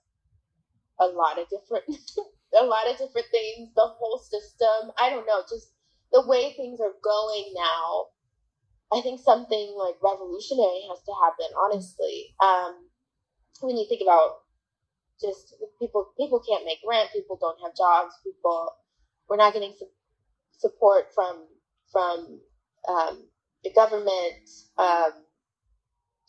a 0.98 1.12
lot 1.14 1.38
of 1.38 1.46
different, 1.50 1.84
a 2.60 2.64
lot 2.64 2.88
of 2.90 2.96
different 2.96 3.26
things. 3.30 3.68
The 3.76 3.86
whole 3.86 4.18
system. 4.18 4.92
I 4.98 5.10
don't 5.10 5.26
know, 5.26 5.42
just 5.42 5.72
the 6.12 6.26
way 6.26 6.54
things 6.56 6.80
are 6.80 6.94
going 7.04 7.52
now. 7.54 8.06
I 8.92 9.00
think 9.00 9.20
something 9.20 9.74
like 9.76 9.96
revolutionary 10.02 10.82
has 10.88 11.00
to 11.04 11.12
happen. 11.22 11.46
Honestly, 11.56 12.34
um, 12.42 12.88
when 13.62 13.76
you 13.76 13.86
think 13.88 14.02
about 14.02 14.38
just 15.20 15.54
people 15.80 16.12
people 16.18 16.40
can't 16.48 16.64
make 16.64 16.80
rent, 16.88 17.10
people 17.12 17.38
don't 17.40 17.60
have 17.64 17.76
jobs, 17.76 18.14
people 18.24 18.72
we're 19.28 19.36
not 19.36 19.52
getting 19.54 19.74
su- 19.78 19.86
support 20.58 21.14
from 21.14 21.46
from 21.92 22.40
um, 22.88 23.28
the 23.64 23.72
government. 23.72 24.48
Um, 24.78 25.12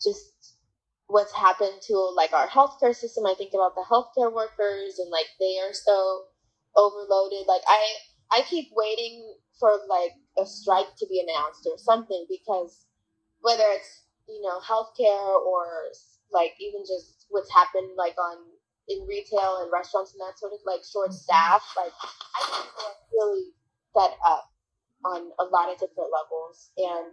just 0.02 0.56
what's 1.06 1.32
happened 1.32 1.80
to 1.82 1.96
like 2.16 2.32
our 2.32 2.48
healthcare 2.48 2.94
system. 2.94 3.26
I 3.26 3.34
think 3.36 3.52
about 3.54 3.74
the 3.74 3.84
healthcare 3.90 4.32
workers 4.32 4.98
and 4.98 5.10
like 5.10 5.26
they 5.38 5.58
are 5.60 5.72
so 5.72 6.24
overloaded. 6.76 7.46
Like 7.46 7.62
I 7.66 7.86
I 8.32 8.42
keep 8.42 8.68
waiting 8.72 9.34
for 9.58 9.70
like 9.88 10.12
a 10.38 10.46
strike 10.46 10.96
to 10.98 11.06
be 11.08 11.20
announced 11.20 11.66
or 11.66 11.78
something 11.78 12.26
because 12.28 12.86
whether 13.40 13.64
it's 13.76 14.02
you 14.28 14.40
know 14.42 14.58
healthcare 14.60 15.36
or 15.44 15.66
like 16.32 16.52
even 16.60 16.82
just 16.82 17.26
what's 17.28 17.52
happened 17.52 17.90
like 17.96 18.16
on 18.18 18.38
in 18.88 19.06
retail 19.06 19.62
and 19.62 19.70
restaurants 19.72 20.12
and 20.12 20.20
that 20.20 20.38
sort 20.38 20.52
of 20.52 20.58
like 20.66 20.80
short 20.90 21.10
mm-hmm. 21.10 21.26
staff 21.26 21.62
like 21.76 21.92
i 22.34 22.40
think 22.50 22.66
we're 22.76 23.26
really 23.26 23.52
set 23.94 24.16
up 24.26 24.50
on 25.04 25.30
a 25.38 25.44
lot 25.44 25.70
of 25.70 25.78
different 25.78 26.10
levels 26.10 26.70
and 26.76 27.12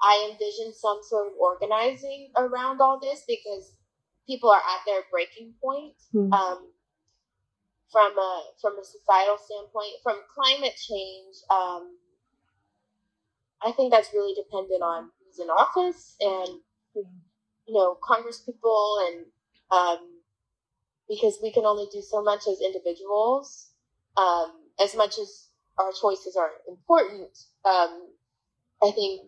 i 0.00 0.28
envision 0.30 0.72
some 0.72 0.98
sort 1.02 1.26
of 1.28 1.32
organizing 1.38 2.30
around 2.36 2.80
all 2.80 2.98
this 2.98 3.22
because 3.28 3.76
people 4.26 4.50
are 4.50 4.62
at 4.62 4.82
their 4.86 5.02
breaking 5.10 5.52
point 5.62 5.94
mm-hmm. 6.14 6.32
um, 6.32 6.66
from 7.92 8.18
a 8.18 8.42
from 8.60 8.78
a 8.78 8.84
societal 8.84 9.36
standpoint 9.38 9.94
from 10.02 10.16
climate 10.34 10.74
change 10.76 11.36
um, 11.50 11.96
i 13.62 13.70
think 13.72 13.92
that's 13.92 14.12
really 14.14 14.34
dependent 14.34 14.82
on 14.82 15.10
who's 15.20 15.38
in 15.38 15.48
office 15.50 16.16
and 16.20 16.48
you 16.94 17.74
know 17.74 17.96
congress 18.02 18.40
people 18.40 18.98
and 19.06 19.26
um, 19.70 19.98
because 21.08 21.38
we 21.42 21.52
can 21.52 21.64
only 21.64 21.86
do 21.92 22.02
so 22.02 22.22
much 22.22 22.46
as 22.48 22.60
individuals 22.60 23.70
um, 24.16 24.52
as 24.80 24.94
much 24.94 25.18
as 25.18 25.48
our 25.78 25.92
choices 25.92 26.36
are 26.36 26.50
important 26.68 27.30
um, 27.64 28.08
i 28.82 28.90
think 28.90 29.22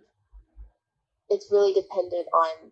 it's 1.29 1.50
really 1.50 1.74
dependent 1.74 2.27
on 2.33 2.70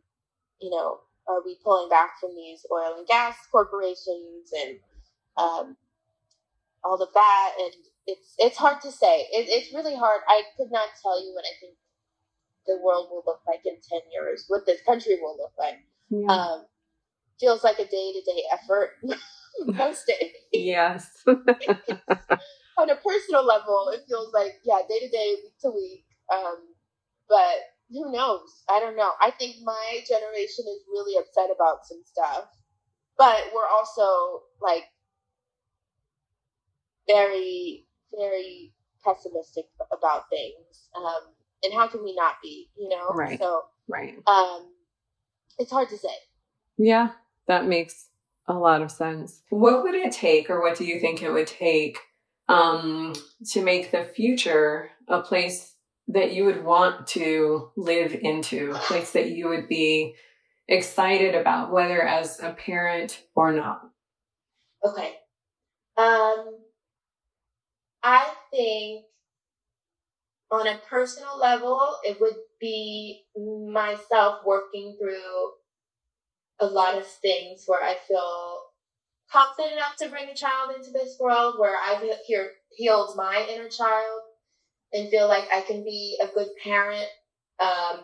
you 0.61 0.71
know 0.71 1.01
are 1.29 1.43
we 1.45 1.57
pulling 1.63 1.89
back 1.89 2.19
from 2.21 2.35
these 2.35 2.67
oil 2.73 2.97
and 2.99 3.07
gas 3.07 3.37
corporations 3.51 4.51
and 4.59 4.79
um, 5.37 5.77
all 6.85 7.01
of 7.01 7.09
that 7.15 7.51
and 7.59 7.75
it's 8.07 8.35
it's 8.39 8.57
hard 8.57 8.81
to 8.81 8.91
say 8.91 9.27
it, 9.31 9.47
it's 9.49 9.73
really 9.73 9.95
hard 9.95 10.21
i 10.29 10.43
could 10.57 10.71
not 10.71 10.89
tell 11.03 11.23
you 11.23 11.33
what 11.35 11.45
i 11.45 11.55
think 11.61 11.75
the 12.67 12.79
world 12.83 13.09
will 13.11 13.23
look 13.27 13.41
like 13.47 13.61
in 13.65 13.75
10 13.75 14.01
years, 14.13 14.45
what 14.49 14.67
this 14.67 14.81
country 14.87 15.17
will 15.21 15.37
look 15.37 15.53
like. 15.59 15.79
Yeah. 16.11 16.27
Um, 16.27 16.67
feels 17.41 17.65
like 17.65 17.79
a 17.79 17.85
day 17.85 18.13
to 18.13 18.23
day 18.25 18.43
effort 18.53 18.91
most 19.67 20.07
days. 20.07 20.33
Yes. 20.53 21.09
On 21.27 22.91
a 22.91 22.97
personal 22.97 23.45
level, 23.45 23.91
it 23.93 24.03
feels 24.09 24.33
like, 24.33 24.55
yeah, 24.65 24.79
day 24.89 25.01
to 25.01 25.09
day, 25.09 25.37
week 25.43 25.59
to 25.63 25.71
week. 25.71 26.05
Um, 26.33 26.57
but 27.29 27.57
who 27.91 28.11
knows? 28.13 28.65
I 28.71 28.81
don't 28.81 28.97
know. 28.97 29.11
I 29.21 29.31
think 29.31 29.57
my 29.63 30.01
generation 30.09 30.65
is 30.69 30.85
really 30.89 31.19
upset 31.19 31.51
about 31.55 31.85
some 31.85 32.03
stuff, 32.05 32.45
but 33.19 33.51
we're 33.55 33.69
also 33.69 34.43
like 34.61 34.85
very, 37.07 37.87
very 38.17 38.73
pessimistic 39.05 39.67
about 39.93 40.29
things. 40.31 40.89
Um, 40.97 41.33
and 41.63 41.73
how 41.73 41.87
can 41.87 42.03
we 42.05 42.15
not 42.15 42.35
be 42.43 42.69
you 42.77 42.89
know? 42.89 43.09
Right. 43.11 43.39
So 43.39 43.63
right. 43.89 44.17
um 44.27 44.73
it's 45.59 45.71
hard 45.71 45.89
to 45.91 45.99
say. 45.99 46.15
Yeah 46.79 47.11
that 47.49 47.67
makes 47.67 48.09
a 48.47 48.55
lot 48.55 48.83
of 48.83 48.91
sense. 48.91 49.43
What 49.51 49.83
would 49.83 49.95
it 49.95 50.13
take 50.13 50.51
or 50.51 50.61
what 50.61 50.77
do 50.77 50.85
you 50.85 51.01
think 51.01 51.23
it 51.23 51.31
would 51.31 51.47
take 51.47 51.99
um 52.49 53.15
to 53.51 53.63
make 53.63 53.91
the 53.91 54.05
future 54.05 54.91
a 55.09 55.21
place 55.21 55.75
that 56.09 56.33
you 56.33 56.45
would 56.45 56.65
want 56.65 57.07
to 57.07 57.71
live 57.77 58.15
into 58.21 58.73
a 58.73 58.79
place 58.79 59.13
that 59.13 59.31
you 59.31 59.49
would 59.49 59.69
be 59.69 60.15
excited 60.69 61.35
about 61.35 61.73
whether 61.73 62.03
as 62.03 62.41
a 62.41 62.51
parent 62.51 63.23
or 63.35 63.53
not? 63.53 63.83
Okay. 64.85 65.15
Um 65.97 66.59
i 68.03 68.33
think 68.51 69.05
on 70.53 70.67
a 70.67 70.79
personal 70.89 71.39
level, 71.39 71.97
it 72.05 72.21
would 72.21 72.37
be 72.61 73.25
myself 73.37 74.45
working 74.45 74.95
through 75.01 75.53
a 76.61 76.67
lot 76.67 76.97
of 76.97 77.07
things 77.07 77.65
where 77.67 77.83
I 77.83 77.97
feel 78.07 78.61
confident 79.31 79.77
enough 79.77 79.97
to 79.97 80.11
bring 80.11 80.29
a 80.29 80.35
child 80.35 80.77
into 80.77 80.91
this 80.91 81.17
world, 81.19 81.59
where 81.59 81.77
I've 81.77 82.05
healed 82.77 83.17
my 83.17 83.47
inner 83.51 83.69
child 83.69 84.21
and 84.93 85.09
feel 85.09 85.27
like 85.27 85.49
I 85.51 85.63
can 85.63 85.83
be 85.83 86.21
a 86.23 86.27
good 86.27 86.49
parent 86.63 87.09
um, 87.59 88.01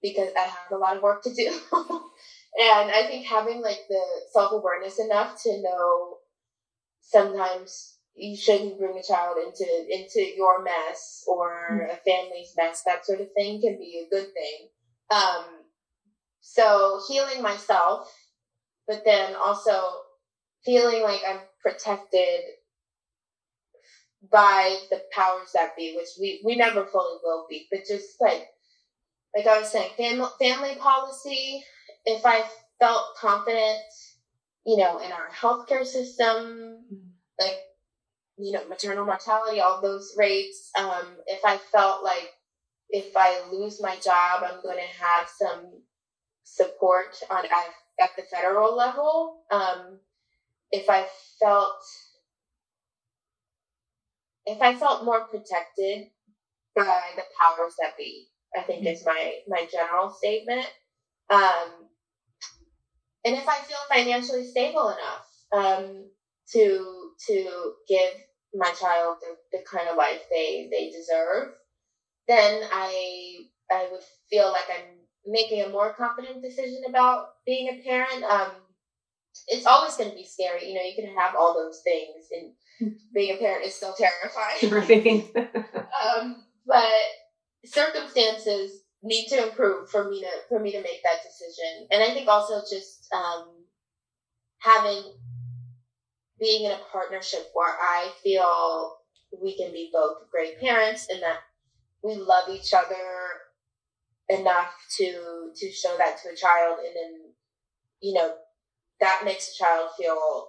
because 0.00 0.30
I 0.38 0.42
have 0.42 0.70
a 0.72 0.76
lot 0.76 0.96
of 0.96 1.02
work 1.02 1.24
to 1.24 1.34
do. 1.34 1.50
and 1.72 2.90
I 2.90 3.04
think 3.08 3.26
having 3.26 3.62
like 3.62 3.80
the 3.88 4.02
self 4.32 4.52
awareness 4.52 5.00
enough 5.00 5.42
to 5.42 5.60
know 5.60 6.18
sometimes 7.00 7.96
you 8.14 8.36
shouldn't 8.36 8.78
bring 8.78 8.98
a 8.98 9.02
child 9.02 9.36
into 9.38 9.64
into 9.88 10.20
your 10.36 10.62
mess 10.62 11.24
or 11.26 11.88
a 11.90 11.96
family's 11.96 12.52
mess. 12.56 12.82
That 12.84 13.06
sort 13.06 13.20
of 13.20 13.32
thing 13.32 13.60
can 13.60 13.78
be 13.78 14.04
a 14.06 14.14
good 14.14 14.28
thing. 14.32 14.68
Um, 15.10 15.44
so 16.40 17.00
healing 17.08 17.42
myself, 17.42 18.12
but 18.86 19.04
then 19.04 19.34
also 19.34 19.80
feeling 20.64 21.02
like 21.02 21.20
I'm 21.26 21.40
protected 21.62 22.40
by 24.30 24.78
the 24.90 25.02
powers 25.12 25.52
that 25.54 25.76
be, 25.76 25.94
which 25.96 26.08
we, 26.20 26.42
we 26.44 26.56
never 26.56 26.84
fully 26.84 27.18
will 27.22 27.46
be, 27.48 27.66
but 27.70 27.80
just 27.86 28.20
like, 28.20 28.46
like 29.34 29.46
I 29.46 29.60
was 29.60 29.70
saying, 29.70 29.92
family, 29.96 30.28
family 30.38 30.74
policy, 30.78 31.62
if 32.04 32.24
I 32.26 32.44
felt 32.78 33.16
confident, 33.16 33.80
you 34.66 34.76
know, 34.76 34.98
in 34.98 35.10
our 35.10 35.28
healthcare 35.30 35.86
system, 35.86 36.26
mm-hmm. 36.26 37.08
like 37.38 37.58
you 38.40 38.52
know, 38.52 38.66
maternal 38.68 39.04
mortality, 39.04 39.60
all 39.60 39.80
those 39.80 40.14
rates. 40.16 40.70
Um, 40.78 41.16
if 41.26 41.44
I 41.44 41.58
felt 41.58 42.02
like 42.02 42.30
if 42.90 43.16
I 43.16 43.42
lose 43.52 43.80
my 43.80 43.96
job, 43.96 44.42
I'm 44.44 44.62
going 44.62 44.78
to 44.78 45.04
have 45.04 45.28
some 45.28 45.82
support 46.44 47.16
on 47.30 47.44
at, 47.44 48.10
the 48.16 48.22
federal 48.34 48.74
level. 48.76 49.42
Um, 49.50 49.98
if 50.72 50.88
I 50.88 51.06
felt 51.38 51.82
if 54.46 54.60
I 54.62 54.74
felt 54.74 55.04
more 55.04 55.26
protected 55.26 56.08
by 56.74 57.00
the 57.16 57.22
powers 57.38 57.74
that 57.80 57.96
be, 57.98 58.28
I 58.56 58.62
think 58.62 58.86
is 58.86 59.04
my 59.04 59.34
my 59.48 59.66
general 59.70 60.10
statement. 60.10 60.66
Um, 61.28 61.88
and 63.24 63.36
if 63.36 63.46
I 63.48 63.58
feel 63.58 63.78
financially 63.88 64.46
stable 64.46 64.88
enough 64.88 65.26
um, 65.52 66.06
to 66.52 67.10
to 67.28 67.72
give 67.88 68.12
my 68.54 68.70
child 68.72 69.18
the, 69.20 69.58
the 69.58 69.64
kind 69.64 69.88
of 69.88 69.96
life 69.96 70.22
they 70.30 70.68
they 70.70 70.90
deserve, 70.90 71.52
then 72.28 72.62
I 72.72 73.46
I 73.70 73.88
would 73.90 74.02
feel 74.28 74.48
like 74.50 74.64
I'm 74.70 75.00
making 75.26 75.62
a 75.62 75.68
more 75.68 75.92
confident 75.92 76.42
decision 76.42 76.82
about 76.88 77.28
being 77.46 77.68
a 77.68 77.82
parent. 77.82 78.24
Um, 78.24 78.50
it's 79.46 79.66
always 79.66 79.96
going 79.96 80.10
to 80.10 80.16
be 80.16 80.24
scary. 80.24 80.68
You 80.68 80.74
know, 80.74 80.82
you 80.82 80.94
can 80.96 81.14
have 81.16 81.34
all 81.36 81.54
those 81.54 81.82
things, 81.84 82.26
and 82.32 82.94
being 83.14 83.36
a 83.36 83.38
parent 83.38 83.64
is 83.64 83.74
still 83.74 83.94
terrifying. 83.94 85.28
um, 85.36 86.44
but 86.66 86.84
circumstances 87.64 88.82
need 89.02 89.28
to 89.28 89.48
improve 89.48 89.88
for 89.88 90.10
me 90.10 90.20
to 90.20 90.28
for 90.48 90.58
me 90.58 90.72
to 90.72 90.80
make 90.82 91.02
that 91.02 91.22
decision. 91.22 91.86
And 91.90 92.02
I 92.02 92.14
think 92.14 92.28
also 92.28 92.60
just 92.60 93.06
um, 93.14 93.48
having 94.58 95.02
being 96.40 96.64
in 96.64 96.72
a 96.72 96.80
partnership 96.90 97.50
where 97.52 97.76
I 97.80 98.10
feel 98.22 98.96
we 99.42 99.56
can 99.56 99.72
be 99.72 99.90
both 99.92 100.30
great 100.30 100.58
parents 100.58 101.08
and 101.10 101.22
that 101.22 101.38
we 102.02 102.14
love 102.14 102.48
each 102.48 102.72
other 102.74 102.96
enough 104.28 104.72
to 104.96 105.50
to 105.54 105.72
show 105.72 105.96
that 105.98 106.18
to 106.22 106.30
a 106.30 106.36
child 106.36 106.78
and 106.78 106.94
then 106.94 107.32
you 108.00 108.14
know 108.14 108.34
that 109.00 109.22
makes 109.24 109.52
a 109.52 109.64
child 109.64 109.90
feel 109.98 110.48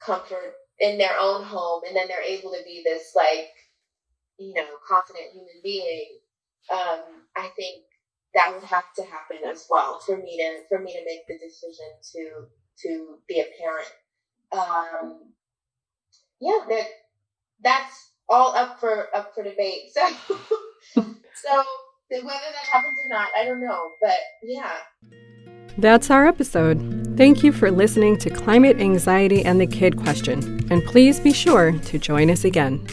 comfort 0.00 0.54
in 0.78 0.98
their 0.98 1.16
own 1.18 1.42
home 1.42 1.82
and 1.86 1.96
then 1.96 2.06
they're 2.08 2.22
able 2.22 2.50
to 2.50 2.62
be 2.64 2.82
this 2.84 3.12
like 3.16 3.50
you 4.38 4.52
know 4.54 4.66
confident 4.86 5.32
human 5.32 5.60
being 5.62 6.18
um, 6.70 7.00
i 7.36 7.48
think 7.56 7.84
that 8.34 8.52
would 8.54 8.64
have 8.64 8.84
to 8.96 9.02
happen 9.04 9.38
as 9.48 9.66
well 9.70 10.00
for 10.00 10.16
me 10.16 10.36
to 10.36 10.62
for 10.68 10.82
me 10.82 10.92
to 10.92 11.04
make 11.04 11.26
the 11.28 11.38
decision 11.38 11.86
to 12.12 12.46
to 12.78 13.18
be 13.28 13.40
a 13.40 13.46
parent 13.60 13.88
um, 14.52 15.32
yeah, 16.40 16.58
that 16.68 16.86
that's 17.62 18.10
all 18.28 18.54
up 18.54 18.80
for 18.80 19.14
up 19.14 19.34
for 19.34 19.42
debate. 19.42 19.92
So, 19.92 20.08
so 20.94 21.64
whether 22.10 22.24
that 22.24 22.66
happens 22.70 22.98
or 23.04 23.08
not, 23.08 23.28
I 23.38 23.44
don't 23.44 23.60
know, 23.60 23.90
but 24.00 24.18
yeah. 24.42 24.72
That's 25.78 26.10
our 26.10 26.26
episode. 26.26 27.14
Thank 27.16 27.42
you 27.42 27.52
for 27.52 27.70
listening 27.70 28.18
to 28.18 28.30
Climate 28.30 28.78
Anxiety 28.78 29.44
and 29.44 29.60
the 29.60 29.66
Kid 29.66 29.96
Question, 29.96 30.66
and 30.70 30.84
please 30.84 31.18
be 31.18 31.32
sure 31.32 31.72
to 31.72 31.98
join 31.98 32.30
us 32.30 32.44
again. 32.44 32.86